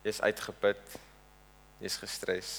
Jy's 0.05 0.21
uitgeput. 0.21 0.99
Jy's 1.81 1.97
gestres. 1.97 2.51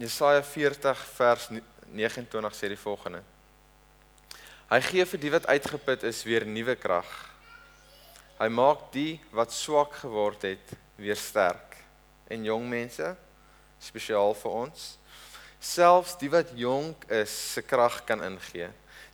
Jesaja 0.00 0.40
40 0.42 1.02
vers 1.18 1.50
29 1.92 2.56
sê 2.56 2.70
die 2.72 2.80
volgende. 2.80 3.20
Hy 4.74 4.80
gee 4.82 5.04
vir 5.06 5.20
die 5.22 5.30
wat 5.30 5.44
uitgeput 5.46 6.02
is 6.08 6.24
weer 6.26 6.42
nuwe 6.50 6.74
krag. 6.74 7.10
Hy 8.40 8.48
maak 8.50 8.88
die 8.90 9.20
wat 9.30 9.52
swak 9.54 9.92
geword 10.00 10.48
het 10.48 10.72
weer 10.98 11.14
sterk. 11.14 11.76
En 12.26 12.42
jong 12.42 12.66
mense, 12.66 13.12
spesiaal 13.78 14.34
vir 14.34 14.56
ons, 14.64 14.88
selfs 15.62 16.16
die 16.18 16.32
wat 16.32 16.50
jonk 16.58 17.06
is, 17.06 17.30
se 17.54 17.62
krag 17.62 18.00
kan 18.08 18.26
ingee. 18.26 18.66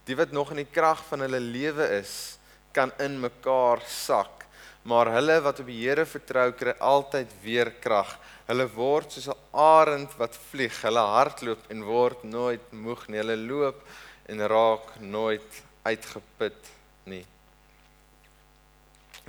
Die 0.09 0.17
wat 0.17 0.33
nog 0.33 0.55
in 0.55 0.63
die 0.63 0.71
krag 0.79 1.05
van 1.11 1.27
hulle 1.27 1.43
lewe 1.45 1.91
is, 1.99 2.39
kan 2.73 2.97
in 2.97 3.21
mekaar 3.21 3.85
sak 3.85 4.41
maar 4.83 5.11
hulle 5.13 5.41
wat 5.45 5.61
op 5.61 5.69
die 5.69 5.83
Here 5.83 6.07
vertrou 6.09 6.51
kry 6.57 6.73
altyd 6.81 7.33
weer 7.45 7.71
krag. 7.83 8.15
Hulle 8.49 8.67
word 8.75 9.13
soos 9.13 9.29
'n 9.29 9.37
arend 9.53 10.13
wat 10.17 10.39
vlieg. 10.51 10.83
Hulle 10.83 11.05
hardloop 11.17 11.71
en 11.71 11.85
word 11.85 12.25
nooit 12.25 12.73
moeg 12.73 13.09
nie. 13.09 13.19
Hulle 13.19 13.37
loop 13.37 13.85
en 14.31 14.47
raak 14.51 14.97
nooit 15.03 15.63
uitgeput 15.83 16.73
nie. 17.11 17.25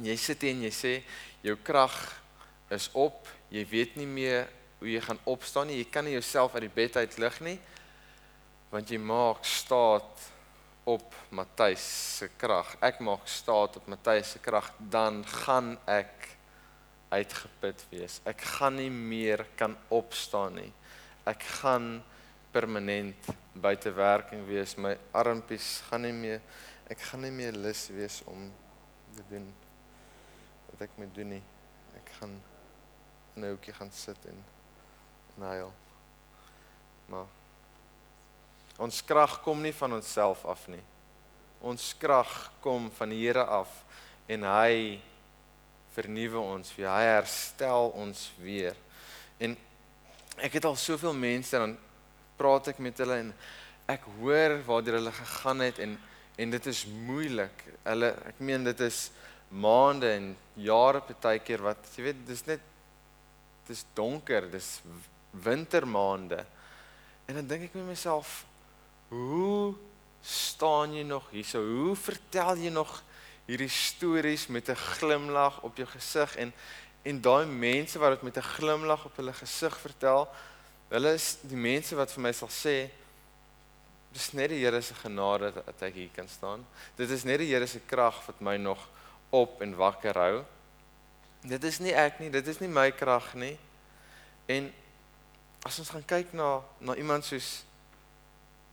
Jy 0.01 0.15
sit 0.17 0.45
hier 0.45 0.55
en 0.55 0.65
jy 0.65 0.73
sê 0.75 0.93
jou 1.45 1.57
krag 1.65 1.95
is 2.73 2.89
op. 2.93 3.27
Jy 3.51 3.65
weet 3.69 3.97
nie 3.99 4.09
meer 4.09 4.49
hoe 4.79 4.89
jy 4.89 5.01
gaan 5.03 5.21
opstaan 5.29 5.69
nie. 5.69 5.81
Jy 5.81 5.87
kan 5.93 6.07
nie 6.07 6.15
jouself 6.15 6.55
uit 6.55 6.65
die 6.67 6.75
bed 6.75 6.99
uit 7.01 7.17
lig 7.21 7.39
nie. 7.45 7.57
Want 8.71 8.93
jy 8.93 9.01
maak 9.01 9.43
staat 9.45 10.29
op 10.87 11.13
Matthys 11.29 11.83
se 12.17 12.29
krag. 12.41 12.73
Ek 12.81 13.01
maak 13.03 13.27
staat 13.29 13.77
op 13.77 13.89
Matthys 13.91 14.35
se 14.35 14.41
krag, 14.41 14.71
dan 14.79 15.21
gaan 15.43 15.75
ek 15.89 16.31
uitgeput 17.11 17.83
wees. 17.91 18.19
Ek 18.25 18.41
gaan 18.55 18.79
nie 18.79 18.89
meer 18.89 19.43
kan 19.59 19.75
opstaan 19.93 20.57
nie. 20.61 20.71
Ek 21.27 21.43
gaan 21.61 21.99
permanent 22.51 23.29
buite 23.53 23.91
werking 23.93 24.45
wees. 24.47 24.75
My 24.75 24.95
armpies 25.11 25.81
gaan 25.89 26.05
nie 26.07 26.15
meer 26.15 26.41
ek 26.91 26.99
gaan 27.07 27.21
nie 27.23 27.31
meer 27.31 27.55
lus 27.55 27.85
wees 27.95 28.19
om 28.27 28.49
te 29.15 29.23
doen 29.29 29.45
wat 30.69 30.87
ek 30.87 30.97
moet 30.99 31.13
doen 31.15 31.37
nie. 31.37 31.43
Ek 31.95 32.15
gaan 32.19 32.39
nou 33.39 33.53
ook 33.55 33.69
gaan 33.77 33.91
sit 33.95 34.25
en 34.27 34.41
nail. 35.39 35.71
Maar 37.07 37.29
Ons 38.81 39.03
krag 39.05 39.37
kom 39.45 39.59
nie 39.61 39.73
van 39.77 39.93
onsself 39.93 40.41
af 40.49 40.63
nie. 40.71 40.81
Ons 41.61 41.91
krag 42.01 42.31
kom 42.63 42.87
van 42.97 43.11
die 43.13 43.19
Here 43.21 43.43
af 43.45 43.69
en 44.31 44.45
hy 44.47 44.97
vernuwe 45.93 46.41
ons 46.41 46.71
weer. 46.73 46.89
Hy 46.89 47.09
herstel 47.11 47.91
ons 47.99 48.23
weer. 48.41 48.77
En 49.37 49.53
ek 50.41 50.57
het 50.57 50.65
al 50.65 50.79
soveel 50.79 51.13
mense 51.13 51.61
dan 51.61 51.75
praat 52.41 52.71
ek 52.73 52.79
met 52.81 52.97
hulle 53.03 53.19
en 53.21 53.33
ek 53.91 54.07
hoor 54.19 54.57
waar 54.65 54.95
hulle 54.97 55.13
gegaan 55.23 55.67
het 55.67 55.81
en 55.83 55.99
en 56.41 56.49
dit 56.49 56.67
is 56.71 56.85
moeilik. 57.05 57.65
Hulle 57.85 58.15
ek 58.25 58.39
meen 58.41 58.63
dit 58.65 58.79
is 58.81 59.11
maande 59.51 60.09
en 60.15 60.29
jare 60.55 61.01
partykeer 61.05 61.61
wat 61.61 61.89
jy 61.93 62.07
weet 62.07 62.21
dis 62.25 62.45
net 62.47 62.63
dis 63.67 63.83
donker, 63.95 64.47
dis 64.49 64.69
wintermaande. 65.43 66.39
En 67.27 67.37
dan 67.37 67.47
dink 67.51 67.67
ek 67.69 67.77
met 67.77 67.91
myself 67.93 68.41
Hoe 69.11 69.75
staan 70.23 70.93
jy 70.95 71.03
nog 71.03 71.25
hier? 71.33 71.43
So 71.43 71.59
hoe 71.59 71.95
vertel 71.99 72.61
jy 72.63 72.69
nog 72.71 73.01
hierdie 73.49 73.71
stories 73.71 74.47
met 74.47 74.69
'n 74.69 74.79
glimlag 74.95 75.59
op 75.67 75.75
jou 75.77 75.87
gesig 75.87 76.35
en 76.35 76.53
en 77.03 77.21
daai 77.21 77.45
mense 77.45 77.99
wat 77.99 78.11
dit 78.15 78.21
met 78.21 78.37
'n 78.37 78.51
glimlag 78.55 79.05
op 79.05 79.15
hulle 79.15 79.33
gesig 79.33 79.77
vertel, 79.79 80.29
Hulle 80.91 81.13
is 81.15 81.37
die 81.47 81.55
mense 81.59 81.95
wat 81.95 82.11
vir 82.11 82.25
my 82.25 82.33
sal 82.35 82.51
sê 82.51 82.75
dis 84.11 84.31
net 84.35 84.51
die 84.51 84.59
Here 84.59 84.81
se 84.83 84.95
genade 84.99 85.53
dat 85.55 85.83
ek 85.87 85.95
hier 85.95 86.09
kan 86.11 86.27
staan. 86.27 86.65
Dit 86.97 87.11
is 87.15 87.23
net 87.23 87.39
die 87.39 87.47
Here 87.53 87.67
se 87.67 87.79
krag 87.87 88.19
wat 88.27 88.41
my 88.43 88.57
nog 88.59 88.81
op 89.31 89.61
en 89.63 89.77
wakker 89.79 90.19
hou. 90.19 90.41
Dit 91.47 91.63
is 91.63 91.79
nie 91.79 91.95
ek 91.95 92.19
nie, 92.19 92.29
dit 92.29 92.47
is 92.47 92.59
nie 92.59 92.69
my 92.69 92.89
krag 92.91 93.31
nie. 93.39 93.55
En 94.51 94.67
as 95.63 95.79
ons 95.79 95.93
gaan 95.95 96.03
kyk 96.03 96.35
na 96.35 96.59
na 96.83 96.97
iemand 96.99 97.23
soos 97.25 97.61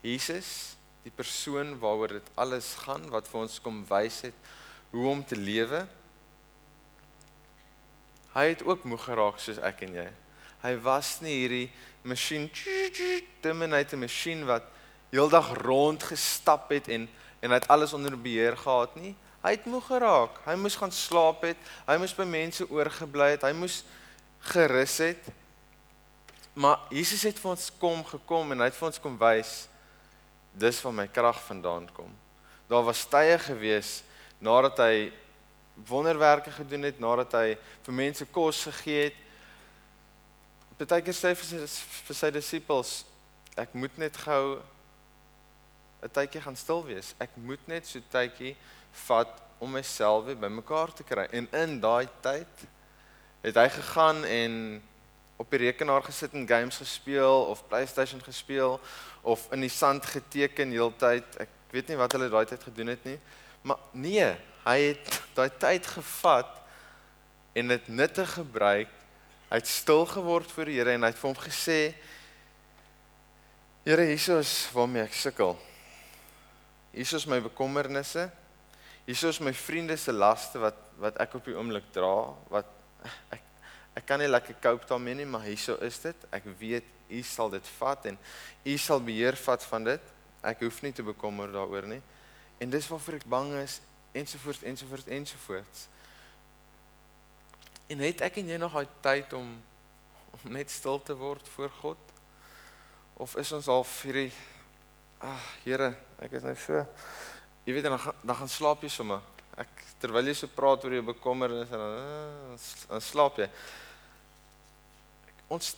Jesus, 0.03 0.75
die 1.07 1.15
persoon 1.15 1.77
waaroor 1.79 2.19
dit 2.19 2.35
alles 2.35 2.75
gaan 2.83 3.07
wat 3.15 3.31
vir 3.31 3.45
ons 3.45 3.61
kom 3.63 3.85
wys 3.87 4.25
het 4.27 4.49
hoe 4.91 5.07
om 5.07 5.23
te 5.23 5.39
lewe. 5.39 5.87
Hy 8.35 8.51
het 8.57 8.67
ook 8.67 8.85
moeg 8.91 9.07
geraak 9.07 9.39
soos 9.43 9.63
ek 9.63 9.87
en 9.87 10.03
jy. 10.03 10.11
Hy 10.63 10.75
was 10.83 11.19
nie 11.25 11.37
hierdie 11.43 11.69
masjien 12.03 12.49
terminator 13.43 13.99
masjien 14.01 14.45
wat 14.49 14.67
heeldag 15.13 15.53
rond 15.63 16.03
gestap 16.03 16.71
het 16.75 16.89
en 16.93 17.09
en 17.41 17.53
hy 17.53 17.59
het 17.61 17.69
alles 17.71 17.93
onder 17.95 18.17
beheer 18.19 18.57
gehad 18.59 18.97
nie. 18.99 19.15
Hy 19.45 19.53
het 19.55 19.67
moeg 19.71 19.87
geraak. 19.87 20.41
Hy 20.43 20.57
moes 20.59 20.77
gaan 20.77 20.93
slaap 20.93 21.45
het. 21.47 21.59
Hy 21.87 21.95
moes 22.03 22.15
by 22.17 22.27
mense 22.27 22.67
oorgebly 22.67 23.29
het. 23.37 23.45
Hy 23.47 23.53
moes 23.55 23.85
gerus 24.51 24.97
het. 24.99 25.29
Maar 26.59 26.81
Jesus 26.91 27.23
het 27.23 27.39
vir 27.39 27.53
ons 27.53 27.69
kom 27.79 28.03
gekom 28.09 28.51
en 28.53 28.65
hy 28.65 28.67
het 28.67 28.79
vir 28.79 28.89
ons 28.89 29.03
kom 29.03 29.19
wys 29.21 29.69
dis 30.59 30.81
van 30.83 30.97
my 30.97 31.07
krag 31.15 31.39
vandaan 31.47 31.87
kom. 31.95 32.11
Daar 32.67 32.83
was 32.83 33.05
tye 33.07 33.37
gewees 33.39 34.01
nadat 34.43 34.81
hy 34.83 35.13
wonderwerke 35.87 36.51
gedoen 36.51 36.89
het, 36.89 36.99
nadat 36.99 37.37
hy 37.39 37.55
vir 37.87 37.95
mense 37.95 38.27
kos 38.35 38.65
gegee 38.67 39.05
het. 39.09 39.21
Partykeer 40.79 41.17
sê 41.17 41.33
hy 41.33 41.37
vir 41.41 41.49
sy, 41.49 41.85
vir 42.07 42.17
sy 42.17 42.29
disippels, 42.31 42.91
ek 43.59 43.73
moet 43.75 43.97
net 43.99 44.17
gou 44.23 44.61
'n 46.03 46.11
tydjie 46.15 46.41
gaan 46.41 46.57
stil 46.57 46.85
wees. 46.87 47.15
Ek 47.19 47.35
moet 47.35 47.61
net 47.67 47.87
so 47.87 47.99
tydjie 48.11 48.55
vat 49.07 49.33
om 49.59 49.73
myself 49.75 50.25
weer 50.25 50.39
bymekaar 50.39 50.93
te 50.95 51.03
kry. 51.03 51.27
En 51.33 51.49
in 51.51 51.81
daai 51.81 52.07
tyd 52.23 52.67
het 53.43 53.57
hy 53.57 53.69
gegaan 53.69 54.25
en 54.25 54.83
op 55.39 55.51
die 55.51 55.59
rekenaar 55.59 56.03
gesit 56.03 56.33
en 56.35 56.47
games 56.47 56.77
gespeel 56.77 57.47
of 57.51 57.67
PlayStation 57.69 58.23
gespeel 58.23 58.81
of 59.23 59.47
in 59.53 59.61
die 59.61 59.73
sand 59.73 60.07
geteken 60.07 60.71
heeltyd. 60.71 61.27
Ek 61.43 61.51
weet 61.71 61.89
nie 61.89 61.99
wat 61.99 62.15
hulle 62.15 62.31
daai 62.31 62.47
tyd 62.47 62.63
gedoen 62.63 62.95
het 62.95 63.05
nie. 63.07 63.19
Maar 63.63 63.79
nee, 63.93 64.31
hy 64.65 64.79
het 64.81 65.21
daai 65.35 65.51
tyd 65.59 65.87
gevat 65.87 66.55
en 67.59 67.75
dit 67.75 67.89
nuttig 67.89 68.33
gebruik. 68.39 68.98
Hy 69.49 69.57
het 69.57 69.69
stil 69.69 70.05
geword 70.07 70.51
voor 70.53 70.69
die 70.69 70.77
Here 70.77 70.93
en 70.93 71.07
hy 71.07 71.09
het 71.09 71.21
vir 71.21 71.31
hom 71.31 71.39
gesê: 71.41 71.79
Here, 73.87 74.05
hier 74.05 74.41
is 74.43 74.53
waarmee 74.75 75.07
ek 75.07 75.17
sukkel. 75.17 75.55
Hier 76.93 77.15
is 77.17 77.25
my 77.31 77.39
bekommernisse. 77.41 78.27
Hier 79.07 79.25
is 79.31 79.41
my 79.41 79.55
vriende 79.57 79.97
se 79.97 80.13
laste 80.13 80.61
wat 80.61 80.85
wat 80.99 81.17
ek 81.23 81.37
op 81.39 81.47
die 81.47 81.55
oomblik 81.55 81.87
dra, 81.95 82.35
wat 82.51 82.69
ek 83.37 83.45
ek 83.99 84.05
kan 84.07 84.21
nie 84.21 84.29
lekker 84.29 84.55
cope 84.63 84.87
daarmee 84.87 85.17
nie, 85.19 85.27
maar 85.27 85.47
hierso 85.47 85.75
is 85.83 85.97
dit. 86.03 86.27
Ek 86.35 86.45
weet 86.61 86.87
u 87.09 87.23
sal 87.25 87.49
dit 87.51 87.71
vat 87.79 88.05
en 88.11 88.19
u 88.63 88.77
sal 88.79 89.01
beheer 89.03 89.39
vat 89.41 89.65
van 89.73 89.89
dit. 89.89 90.13
Ek 90.45 90.61
hoef 90.63 90.83
nie 90.85 90.93
te 90.95 91.03
bekommer 91.07 91.51
daaroor 91.51 91.89
nie. 91.89 92.03
En 92.61 92.71
dis 92.71 92.87
waarvoor 92.91 93.17
ek 93.19 93.27
bang 93.31 93.55
is 93.63 93.81
ensovoorts 94.13 94.63
ensovoorts 94.69 95.09
ensovoorts. 95.17 95.89
En 97.89 98.05
het 98.05 98.21
ek 98.27 98.43
en 98.43 98.51
jy 98.53 98.59
nog 98.61 98.77
daai 98.77 98.89
tyd 99.05 99.33
om 99.39 99.57
om 100.39 100.53
net 100.55 100.71
stil 100.71 101.01
te 101.03 101.17
word 101.19 101.49
voor 101.55 101.71
God? 101.81 102.11
Of 103.19 103.35
is 103.41 103.51
ons 103.57 103.67
al 103.73 103.83
vir 103.83 104.19
die 104.21 104.33
ag 105.25 105.47
Here, 105.65 105.89
ek 106.23 106.37
is 106.39 106.45
nou 106.47 106.55
so 106.61 106.85
jy 107.65 107.75
weet 107.75 107.89
dan 107.89 107.97
dan 108.23 108.37
gaan 108.39 108.53
slaap 108.53 108.85
jy 108.85 108.91
sommer. 108.93 109.25
Ek 109.59 109.83
terwyl 110.01 110.31
jy 110.31 110.37
so 110.37 110.53
praat 110.53 110.85
oor 110.85 110.95
jou 110.95 111.05
bekommernis 111.09 111.73
en 111.73 111.83
dan, 111.83 111.97
ah, 111.99 112.69
dan 112.93 113.03
slaap 113.03 113.41
jy. 113.43 113.49
Ons 115.49 115.73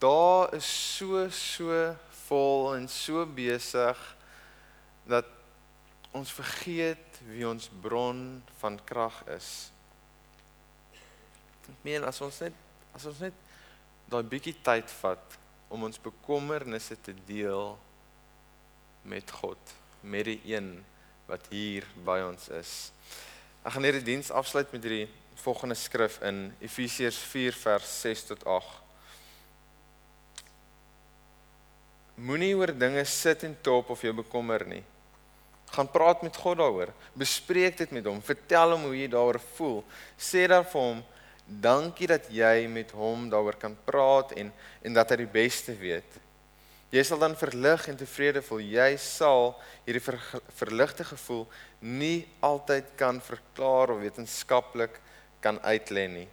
daar 0.00 0.54
is 0.56 0.70
so 0.70 1.26
so 1.34 1.82
vol 2.24 2.70
en 2.78 2.86
so 2.88 3.26
besig 3.26 4.00
dat 5.10 5.26
ons 6.16 6.32
vergeet 6.32 7.20
wie 7.28 7.44
ons 7.46 7.68
bron 7.82 8.40
van 8.62 8.78
krag 8.86 9.20
is. 9.36 9.70
Ek 11.70 11.86
meen 11.86 12.04
as 12.04 12.18
ons 12.24 12.42
net 12.42 12.66
as 12.96 13.06
ons 13.06 13.20
net 13.22 13.36
daai 14.10 14.24
bietjie 14.26 14.56
tyd 14.66 14.90
vat 15.00 15.36
om 15.70 15.86
ons 15.86 16.02
bekommernisse 16.02 16.96
te 17.06 17.14
deel 17.28 17.76
met 19.06 19.30
God, 19.30 19.74
met 20.02 20.26
die 20.26 20.40
een 20.50 20.72
wat 21.30 21.46
hier 21.52 21.86
by 22.04 22.18
ons 22.26 22.48
is. 22.58 22.72
Ek 23.62 23.76
gaan 23.76 23.86
hierdie 23.86 24.04
diens 24.04 24.32
afsluit 24.34 24.72
met 24.74 24.82
hierdie 24.82 25.06
volgende 25.40 25.76
skrif 25.78 26.18
in 26.26 26.48
Efesiërs 26.60 27.18
4 27.30 27.56
vers 27.62 27.92
6 28.02 28.26
tot 28.32 28.42
8. 28.50 28.78
Moenie 32.20 32.52
oor 32.58 32.74
dinge 32.76 33.04
sit 33.08 33.46
en 33.46 33.54
top 33.64 33.94
of 33.94 34.02
jou 34.04 34.12
bekommer 34.18 34.66
nie. 34.68 34.82
Gaan 35.70 35.88
praat 35.88 36.26
met 36.26 36.36
God 36.36 36.58
daaroor. 36.58 36.90
Bespreek 37.14 37.78
dit 37.78 37.94
met 37.94 38.04
hom. 38.10 38.18
Vertel 38.20 38.74
hom 38.74 38.88
hoe 38.88 38.98
jy 38.98 39.06
daaroor 39.08 39.38
voel. 39.54 39.78
Sê 40.18 40.44
dan 40.50 40.66
vir 40.66 40.82
hom 40.82 41.00
dankie 41.60 42.06
dat 42.06 42.28
jy 42.30 42.66
met 42.70 42.92
hom 42.94 43.28
daaroor 43.30 43.58
kan 43.58 43.76
praat 43.84 44.32
en 44.38 44.52
en 44.82 44.94
dat 44.94 45.10
hy 45.10 45.22
die 45.24 45.32
beste 45.32 45.74
weet. 45.76 46.18
Jy 46.90 47.02
sal 47.06 47.20
dan 47.22 47.36
verlig 47.38 47.86
en 47.86 47.98
tevrede 47.98 48.42
voel. 48.42 48.64
Jy 48.66 48.96
sal 48.98 49.52
hierdie 49.84 50.02
ver, 50.02 50.18
verligte 50.58 51.04
gevoel 51.06 51.44
nie 51.80 52.26
altyd 52.42 52.88
kan 52.98 53.20
verklaar 53.22 53.94
of 53.94 54.02
wetenskaplik 54.02 54.98
kan 55.40 55.60
uitlê 55.62 56.08
nie. 56.10 56.26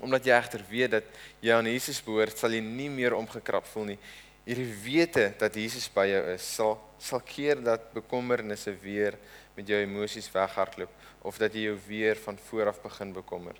Omdat 0.00 0.26
jy 0.26 0.36
egter 0.36 0.62
weet 0.70 0.94
dat 0.94 1.18
jy 1.42 1.56
aan 1.56 1.68
Jesus 1.68 1.98
behoort, 2.04 2.38
sal 2.38 2.54
jy 2.54 2.62
nie 2.64 2.88
meer 2.92 3.16
omgekrap 3.18 3.66
voel 3.72 3.92
nie. 3.92 3.98
Hierdie 4.46 4.70
wete 4.84 5.26
dat 5.38 5.58
Jesus 5.58 5.88
by 5.92 6.06
jou 6.10 6.22
is, 6.32 6.46
sal 6.46 6.78
sal 7.02 7.18
keer 7.26 7.58
dat 7.58 7.88
bekommernisse 7.96 8.70
weer 8.78 9.16
met 9.56 9.66
jou 9.66 9.80
emosies 9.82 10.30
weghardloop 10.30 10.92
of 11.26 11.38
dat 11.42 11.54
jy 11.54 11.66
jou 11.66 11.76
weer 11.88 12.18
van 12.22 12.38
voor 12.46 12.70
af 12.70 12.78
begin 12.84 13.10
bekommer. 13.16 13.58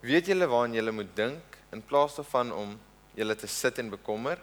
Weet 0.00 0.26
julle 0.30 0.46
waaraan 0.46 0.76
julle 0.76 0.92
moet 0.94 1.10
dink 1.16 1.56
in 1.74 1.82
plaas 1.82 2.14
daarvan 2.14 2.52
om 2.54 2.74
julle 3.18 3.34
te 3.34 3.48
sit 3.50 3.78
en 3.82 3.90
bekommer? 3.90 4.38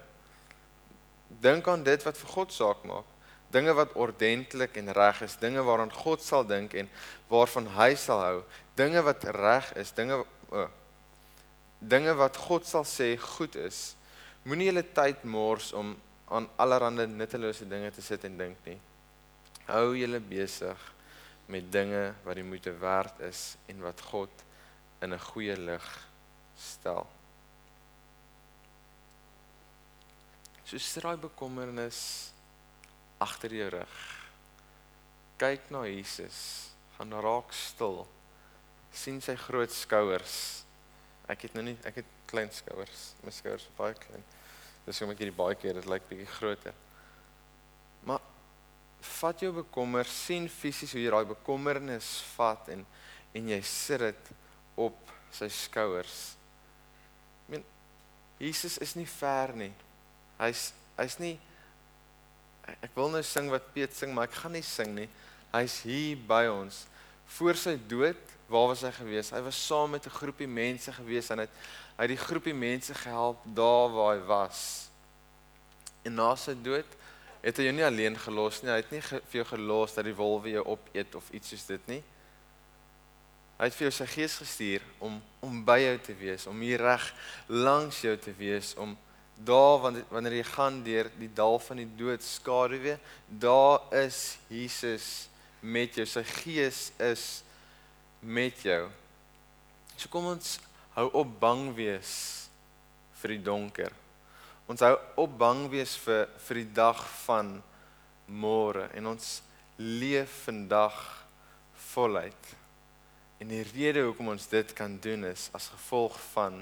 Dink 1.39 1.67
aan 1.67 1.83
dit 1.83 2.03
wat 2.03 2.17
vir 2.19 2.31
God 2.33 2.51
saak 2.51 2.83
maak. 2.83 3.07
Dinge 3.55 3.71
wat 3.77 3.93
ordentlik 3.95 4.75
en 4.75 4.91
reg 4.93 5.21
is, 5.23 5.37
dinge 5.39 5.63
waaraan 5.63 5.93
God 5.93 6.21
sal 6.21 6.43
dink 6.43 6.73
en 6.75 6.89
waarvan 7.31 7.69
hy 7.77 7.93
sal 7.95 8.19
hou, 8.19 8.39
dinge 8.75 8.99
wat 9.05 9.23
reg 9.37 9.69
is, 9.79 9.93
dinge 9.95 10.17
oh, 10.51 10.67
dinge 11.79 12.15
wat 12.19 12.35
God 12.35 12.67
sal 12.67 12.83
sê 12.83 13.13
goed 13.21 13.55
is. 13.55 13.93
Moenie 14.43 14.67
julle 14.67 14.83
tyd 14.97 15.23
mors 15.23 15.71
om 15.73 15.93
aan 16.35 16.49
allerlei 16.59 17.07
nuttelose 17.07 17.67
dinge 17.69 17.93
te 17.95 18.03
sit 18.03 18.25
en 18.27 18.35
dink 18.37 18.67
nie. 18.67 18.79
Hou 19.69 19.93
julle 19.95 20.19
besig 20.19 20.83
met 21.47 21.71
dinge 21.71 22.09
wat 22.25 22.35
die 22.35 22.43
moeite 22.43 22.73
werd 22.81 23.23
is 23.23 23.53
en 23.71 23.79
wat 23.85 24.03
God 24.11 24.44
in 25.05 25.13
'n 25.13 25.27
goeie 25.31 25.55
lig 25.57 25.87
stel. 26.57 27.07
So 30.65 30.77
straai 30.81 31.17
bekommernis 31.21 32.31
agter 33.21 33.53
jou 33.53 33.69
rug. 33.69 33.95
Kyk 35.37 35.69
na 35.69 35.83
Jesus, 35.85 36.71
gaan 36.97 37.13
raak 37.21 37.53
stil. 37.53 38.07
sien 38.95 39.19
sy 39.19 39.33
groot 39.35 39.71
skouers. 39.75 40.63
Ek 41.27 41.41
het 41.41 41.55
nou 41.57 41.63
nie 41.65 41.75
ek 41.83 41.95
het 41.99 42.11
klein 42.31 42.47
skouers. 42.51 43.09
My 43.23 43.31
skouers 43.35 43.65
is 43.67 43.75
baie 43.75 43.93
klein. 43.93 44.23
Dis 44.85 45.01
hoekom 45.01 45.11
ek 45.11 45.19
hierdie 45.19 45.35
baie 45.35 45.57
keer 45.59 45.73
dit 45.73 45.89
lyk 45.91 46.05
bietjie 46.07 46.29
groter. 46.37 46.73
Maar 48.07 48.21
vat 49.19 49.43
jou 49.43 49.51
bekommer, 49.51 50.07
sien 50.07 50.47
fisies 50.47 50.93
hoe 50.95 51.03
jy 51.03 51.11
daai 51.11 51.27
bekommernis 51.35 52.21
vat 52.37 52.71
en 52.71 52.85
en 53.35 53.49
jy 53.51 53.59
sit 53.67 53.99
dit 53.99 54.29
op 54.75 54.97
sy 55.31 55.49
skouers. 55.51 56.35
Ek 57.45 57.51
meen 57.55 57.65
Jesus 58.39 58.77
is 58.83 58.95
nie 58.95 59.07
ver 59.07 59.55
nie. 59.55 59.71
Hy's 60.39 60.71
hy's 60.95 61.19
nie 61.19 61.35
ek 62.81 62.95
wil 62.97 63.11
nou 63.13 63.21
sing 63.25 63.51
wat 63.53 63.67
Piet 63.75 63.93
sing, 63.93 64.13
maar 64.15 64.29
ek 64.29 64.39
gaan 64.41 64.55
nie 64.55 64.65
sing 64.65 64.95
nie. 64.95 65.07
Hy's 65.53 65.79
hier 65.85 66.17
by 66.27 66.45
ons. 66.49 66.85
Voor 67.37 67.57
sy 67.57 67.75
dood, 67.89 68.21
waar 68.49 68.69
was 68.71 68.83
hy 68.85 68.91
gewees? 68.93 69.31
Hy 69.33 69.41
was 69.45 69.59
saam 69.67 69.91
met 69.91 70.05
'n 70.05 70.17
groepie 70.17 70.47
mense 70.47 70.91
gewees 70.91 71.29
en 71.31 71.39
hy 71.39 71.45
het 71.45 71.57
hy 71.97 72.07
die 72.07 72.17
groepie 72.17 72.53
mense 72.53 72.93
gehelp 72.93 73.39
daar 73.45 73.89
waar 73.89 74.15
hy 74.15 74.21
was. 74.25 74.89
En 76.03 76.15
na 76.15 76.35
sy 76.35 76.53
dood 76.53 76.85
het 77.41 77.57
hy 77.57 77.63
jou 77.63 77.73
nie 77.73 77.85
alleen 77.85 78.17
gelos 78.17 78.61
nie. 78.61 78.71
Hy 78.71 78.81
het 78.81 78.91
nie 78.91 79.01
vir 79.01 79.21
jou 79.31 79.45
gelos 79.45 79.93
dat 79.93 80.05
die 80.05 80.15
wolwe 80.15 80.49
jou 80.49 80.63
opeet 80.65 81.15
of 81.15 81.29
iets 81.31 81.49
soos 81.49 81.65
dit 81.65 81.87
nie. 81.87 82.03
Hy 83.55 83.69
het 83.69 83.75
vir 83.77 83.87
jou 83.87 83.95
sy 83.95 84.07
gees 84.11 84.37
gestuur 84.41 84.85
om 84.99 85.21
om 85.45 85.59
by 85.61 85.77
jou 85.77 85.97
te 86.01 86.13
wees, 86.17 86.47
om 86.49 86.61
hier 86.65 86.81
reg 86.81 87.03
langs 87.47 87.99
jou 88.01 88.15
te 88.17 88.31
wees, 88.33 88.73
om 88.81 88.95
Daar 89.35 89.79
wanneer 89.79 90.05
wanneer 90.09 90.33
jy 90.33 90.43
gaan 90.43 90.83
deur 90.83 91.09
die 91.19 91.31
dal 91.33 91.59
van 91.59 91.81
die 91.81 91.89
dood 91.97 92.23
skaduwee, 92.23 92.95
daar 93.27 93.81
is 93.91 94.37
Jesus 94.47 95.27
met 95.59 95.95
jou. 95.95 96.05
Sy 96.07 96.23
gees 96.23 96.91
is 97.03 97.43
met 98.19 98.63
jou. 98.63 98.87
So 99.97 100.07
kom 100.11 100.31
ons 100.31 100.55
hou 100.95 101.09
op 101.19 101.35
bang 101.39 101.67
wees 101.75 102.13
vir 103.19 103.35
die 103.35 103.43
donker. 103.43 103.91
Ons 104.71 104.85
hou 104.87 104.95
op 105.25 105.35
bang 105.37 105.65
wees 105.69 105.97
vir 106.05 106.29
vir 106.47 106.61
die 106.63 106.71
dag 106.79 107.03
van 107.25 107.57
môre 108.25 108.87
en 108.95 109.11
ons 109.11 109.41
leef 109.75 110.45
vandag 110.47 110.95
voluit. 111.91 112.55
En 113.37 113.51
die 113.51 113.63
rede 113.73 114.05
hoekom 114.07 114.31
ons 114.31 114.47
dit 114.47 114.73
kan 114.73 114.99
doen 115.03 115.25
is 115.27 115.49
as 115.55 115.67
gevolg 115.73 116.15
van 116.31 116.61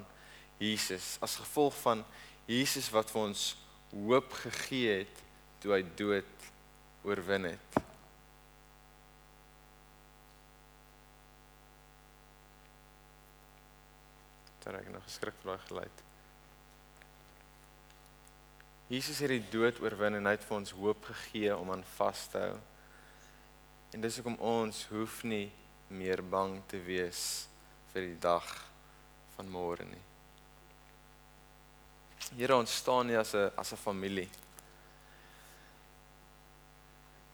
Jesus, 0.58 1.18
as 1.22 1.36
gevolg 1.36 1.76
van 1.82 2.02
Jesus 2.50 2.90
wat 2.94 3.12
vir 3.14 3.22
ons 3.30 3.46
hoop 3.94 4.34
gegee 4.42 5.04
het 5.04 5.22
toe 5.62 5.76
hy 5.76 5.84
dood 5.98 6.48
oorwin 7.06 7.46
het. 7.52 7.78
Daar 14.64 14.80
ek 14.80 14.90
nog 14.94 15.06
geskrik 15.06 15.38
vir 15.42 15.54
daai 15.54 15.68
geluid. 15.68 16.04
Jesus 18.92 19.20
het 19.24 19.32
die 19.32 19.46
dood 19.54 19.80
oorwin 19.84 20.18
en 20.18 20.28
hy 20.28 20.38
het 20.38 20.46
vir 20.48 20.58
ons 20.58 20.74
hoop 20.78 21.06
gegee 21.12 21.54
om 21.56 21.72
aan 21.76 21.84
vas 21.96 22.28
te 22.32 22.42
hou. 22.48 22.56
En 23.94 24.02
dis 24.02 24.18
hoekom 24.20 24.40
ons 24.42 24.86
hoef 24.90 25.22
nie 25.28 25.52
meer 25.94 26.24
bang 26.26 26.58
te 26.68 26.80
wees 26.82 27.48
vir 27.94 28.08
die 28.10 28.20
dag 28.20 28.48
van 29.36 29.50
môre 29.50 29.86
nie. 29.86 30.02
Here 32.38 32.56
ons 32.58 32.74
staan 32.82 33.10
hier 33.12 33.20
as 33.20 33.34
'n 33.36 33.52
as 33.58 33.74
'n 33.74 33.78
familie. 33.78 34.30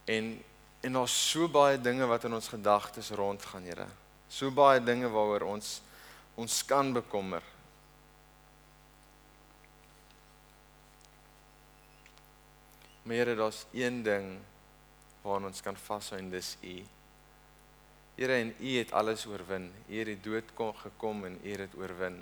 En 0.06 0.44
en 0.82 0.92
daar's 0.92 1.30
so 1.30 1.48
baie 1.48 1.80
dinge 1.80 2.06
wat 2.06 2.24
in 2.24 2.34
ons 2.34 2.48
gedagtes 2.48 3.10
rondgaan, 3.10 3.62
Here. 3.62 3.86
So 4.28 4.50
baie 4.50 4.80
dinge 4.80 5.08
waaroor 5.08 5.42
ons 5.42 5.80
ons 6.34 6.64
kan 6.64 6.92
bekommer. 6.92 7.42
Maar 13.02 13.36
daar's 13.36 13.66
een 13.72 14.02
ding 14.02 14.38
waaraan 15.22 15.44
ons 15.44 15.60
kan 15.60 15.76
vashou 15.76 16.18
en 16.18 16.30
dis 16.30 16.56
U. 16.62 16.86
Here 18.20 18.34
en 18.36 18.54
U 18.60 18.76
het 18.76 18.92
alles 18.92 19.24
oorwin. 19.26 19.70
U 19.88 19.96
het 19.96 20.06
die 20.06 20.20
dood 20.20 20.50
kon 20.54 20.74
gekom 20.76 21.24
en 21.24 21.38
U 21.40 21.50
het 21.50 21.62
dit 21.64 21.76
oorwin. 21.80 22.18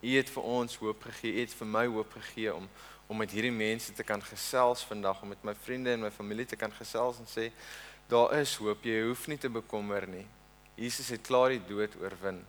U 0.00 0.10
het 0.16 0.28
vir 0.30 0.42
ons 0.42 0.76
hoop 0.76 1.06
gegee. 1.08 1.32
U 1.32 1.40
het 1.40 1.54
vir 1.56 1.70
my 1.70 1.86
hoop 1.86 2.12
gegee 2.12 2.52
om 2.54 2.68
om 3.06 3.18
met 3.20 3.32
hierdie 3.36 3.52
mense 3.52 3.92
te 3.92 4.04
kan 4.04 4.22
gesels 4.24 4.80
vandag, 4.88 5.18
om 5.22 5.28
met 5.28 5.42
my 5.44 5.52
vriende 5.54 5.92
en 5.92 6.00
my 6.06 6.10
familie 6.10 6.46
te 6.48 6.56
kan 6.56 6.72
gesels 6.72 7.18
en 7.20 7.28
sê 7.28 7.50
daar 8.08 8.32
is 8.38 8.54
hoop. 8.56 8.84
Jy 8.84 9.02
hoef 9.04 9.26
nie 9.28 9.36
te 9.40 9.48
bekommer 9.52 10.06
nie. 10.08 10.26
Jesus 10.76 11.08
het 11.12 11.24
klaar 11.24 11.52
die 11.52 11.60
dood 11.68 11.96
oorwin. 12.00 12.40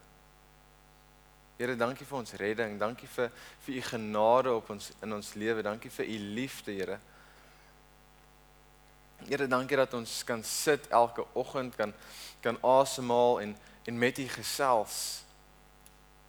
Here, 1.55 1.75
dankie 1.79 2.07
vir 2.07 2.19
ons 2.19 2.35
redding. 2.39 2.79
Dankie 2.79 3.07
vir 3.07 3.31
vir 3.65 3.75
u 3.75 3.81
genade 3.89 4.51
op 4.51 4.69
ons 4.75 4.91
in 5.03 5.15
ons 5.15 5.33
lewe. 5.39 5.63
Dankie 5.63 5.91
vir 5.91 6.11
u 6.11 6.17
liefde, 6.39 6.75
Here. 6.75 6.99
Here, 9.25 9.47
dankie 9.47 9.77
dat 9.77 9.93
ons 9.97 10.23
kan 10.23 10.43
sit 10.43 10.87
elke 10.93 11.25
oggend 11.33 11.75
kan 11.75 11.93
kan 12.41 12.57
asemhaal 12.61 13.39
en 13.41 13.55
en 13.85 13.97
met 13.97 14.17
u 14.17 14.27
gesels 14.27 15.23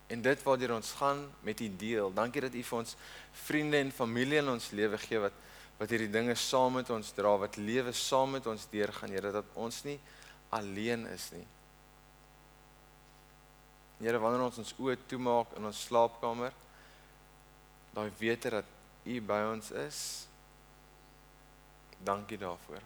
en 0.06 0.22
dit 0.22 0.42
waartoe 0.42 0.74
ons 0.74 0.92
gaan 0.92 1.22
met 1.40 1.60
u 1.60 1.68
deel. 1.76 2.12
Dankie 2.14 2.40
dat 2.40 2.54
u 2.54 2.62
vir 2.62 2.78
ons 2.78 2.96
vriende 3.32 3.76
en 3.76 3.92
familie 3.92 4.38
in 4.38 4.48
ons 4.48 4.70
lewe 4.70 4.98
gee 4.98 5.20
wat 5.20 5.44
wat 5.76 5.90
hierdie 5.92 6.08
dinge 6.08 6.34
saam 6.40 6.78
met 6.78 6.90
ons 6.90 7.10
dra, 7.12 7.34
wat 7.36 7.58
lewe 7.60 7.92
saam 7.92 8.30
met 8.32 8.46
ons 8.48 8.62
deurgaan, 8.70 9.12
Here, 9.12 9.32
dat 9.32 9.44
ons 9.54 9.82
nie 9.84 9.98
alleen 10.48 11.04
is 11.12 11.26
nie. 11.34 11.44
Here, 14.00 14.20
wanneer 14.20 14.46
ons 14.46 14.62
ons 14.62 14.72
oë 14.80 14.96
toemaak 15.08 15.52
in 15.58 15.68
ons 15.68 15.82
slaapkamer, 15.88 16.56
daai 17.92 18.08
wete 18.16 18.54
dat 18.56 18.72
u 19.04 19.20
by 19.20 19.42
ons 19.50 19.68
is. 19.84 20.00
Dankie 22.04 22.38
daarvoor. 22.38 22.82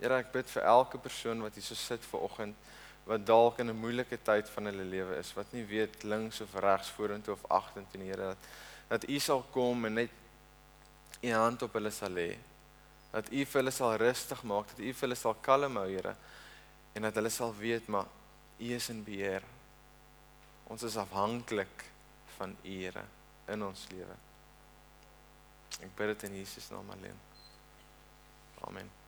Here, 0.00 0.18
ek 0.18 0.32
bid 0.32 0.48
vir 0.50 0.64
elke 0.66 0.98
persoon 0.98 1.42
wat 1.44 1.54
hier 1.54 1.64
so 1.64 1.78
sit 1.78 2.02
ver 2.10 2.24
oggend 2.26 2.70
wat 3.06 3.26
dalk 3.26 3.58
in 3.58 3.70
'n 3.70 3.76
moeilike 3.76 4.18
tyd 4.22 4.50
van 4.50 4.64
hulle 4.64 4.84
lewe 4.84 5.16
is, 5.18 5.32
wat 5.34 5.52
nie 5.52 5.64
weet 5.64 6.02
links 6.02 6.40
of 6.40 6.54
regs, 6.54 6.90
vorentoe 6.90 7.34
of 7.34 7.44
agtertoe 7.50 8.00
nie, 8.00 8.10
Here, 8.10 8.34
dat 8.34 8.38
dat 8.88 9.08
U 9.08 9.18
sal 9.18 9.42
kom 9.50 9.84
en 9.84 9.94
net 9.94 10.10
U 11.22 11.30
hand 11.32 11.62
op 11.62 11.72
hulle 11.72 11.90
sal 11.90 12.10
lê. 12.10 12.38
Dat 13.12 13.30
U 13.32 13.44
vir 13.44 13.60
hulle 13.60 13.70
sal 13.70 13.96
rustig 13.96 14.42
maak, 14.42 14.68
dat 14.68 14.78
U 14.78 14.92
vir 14.92 15.06
hulle 15.06 15.16
sal 15.16 15.34
kalm 15.40 15.76
hou, 15.76 15.88
Here, 15.88 16.16
en 16.94 17.02
dat 17.02 17.14
hulle 17.14 17.30
sal 17.30 17.54
weet 17.56 17.88
maar 17.88 18.06
U 18.58 18.74
is 18.74 18.88
in 18.88 19.04
beheer. 19.04 19.42
Ons 20.66 20.82
is 20.82 20.96
afhanklik 20.96 21.84
van 22.36 22.56
U, 22.64 22.68
Here, 22.68 23.04
in 23.48 23.62
ons 23.62 23.86
lewe. 23.90 24.31
Ek 25.80 25.94
bid 25.96 26.06
dit 26.06 26.22
in 26.28 26.36
Jesus 26.36 26.68
naam 26.70 26.90
alleen. 26.90 27.20
Amen. 28.60 29.01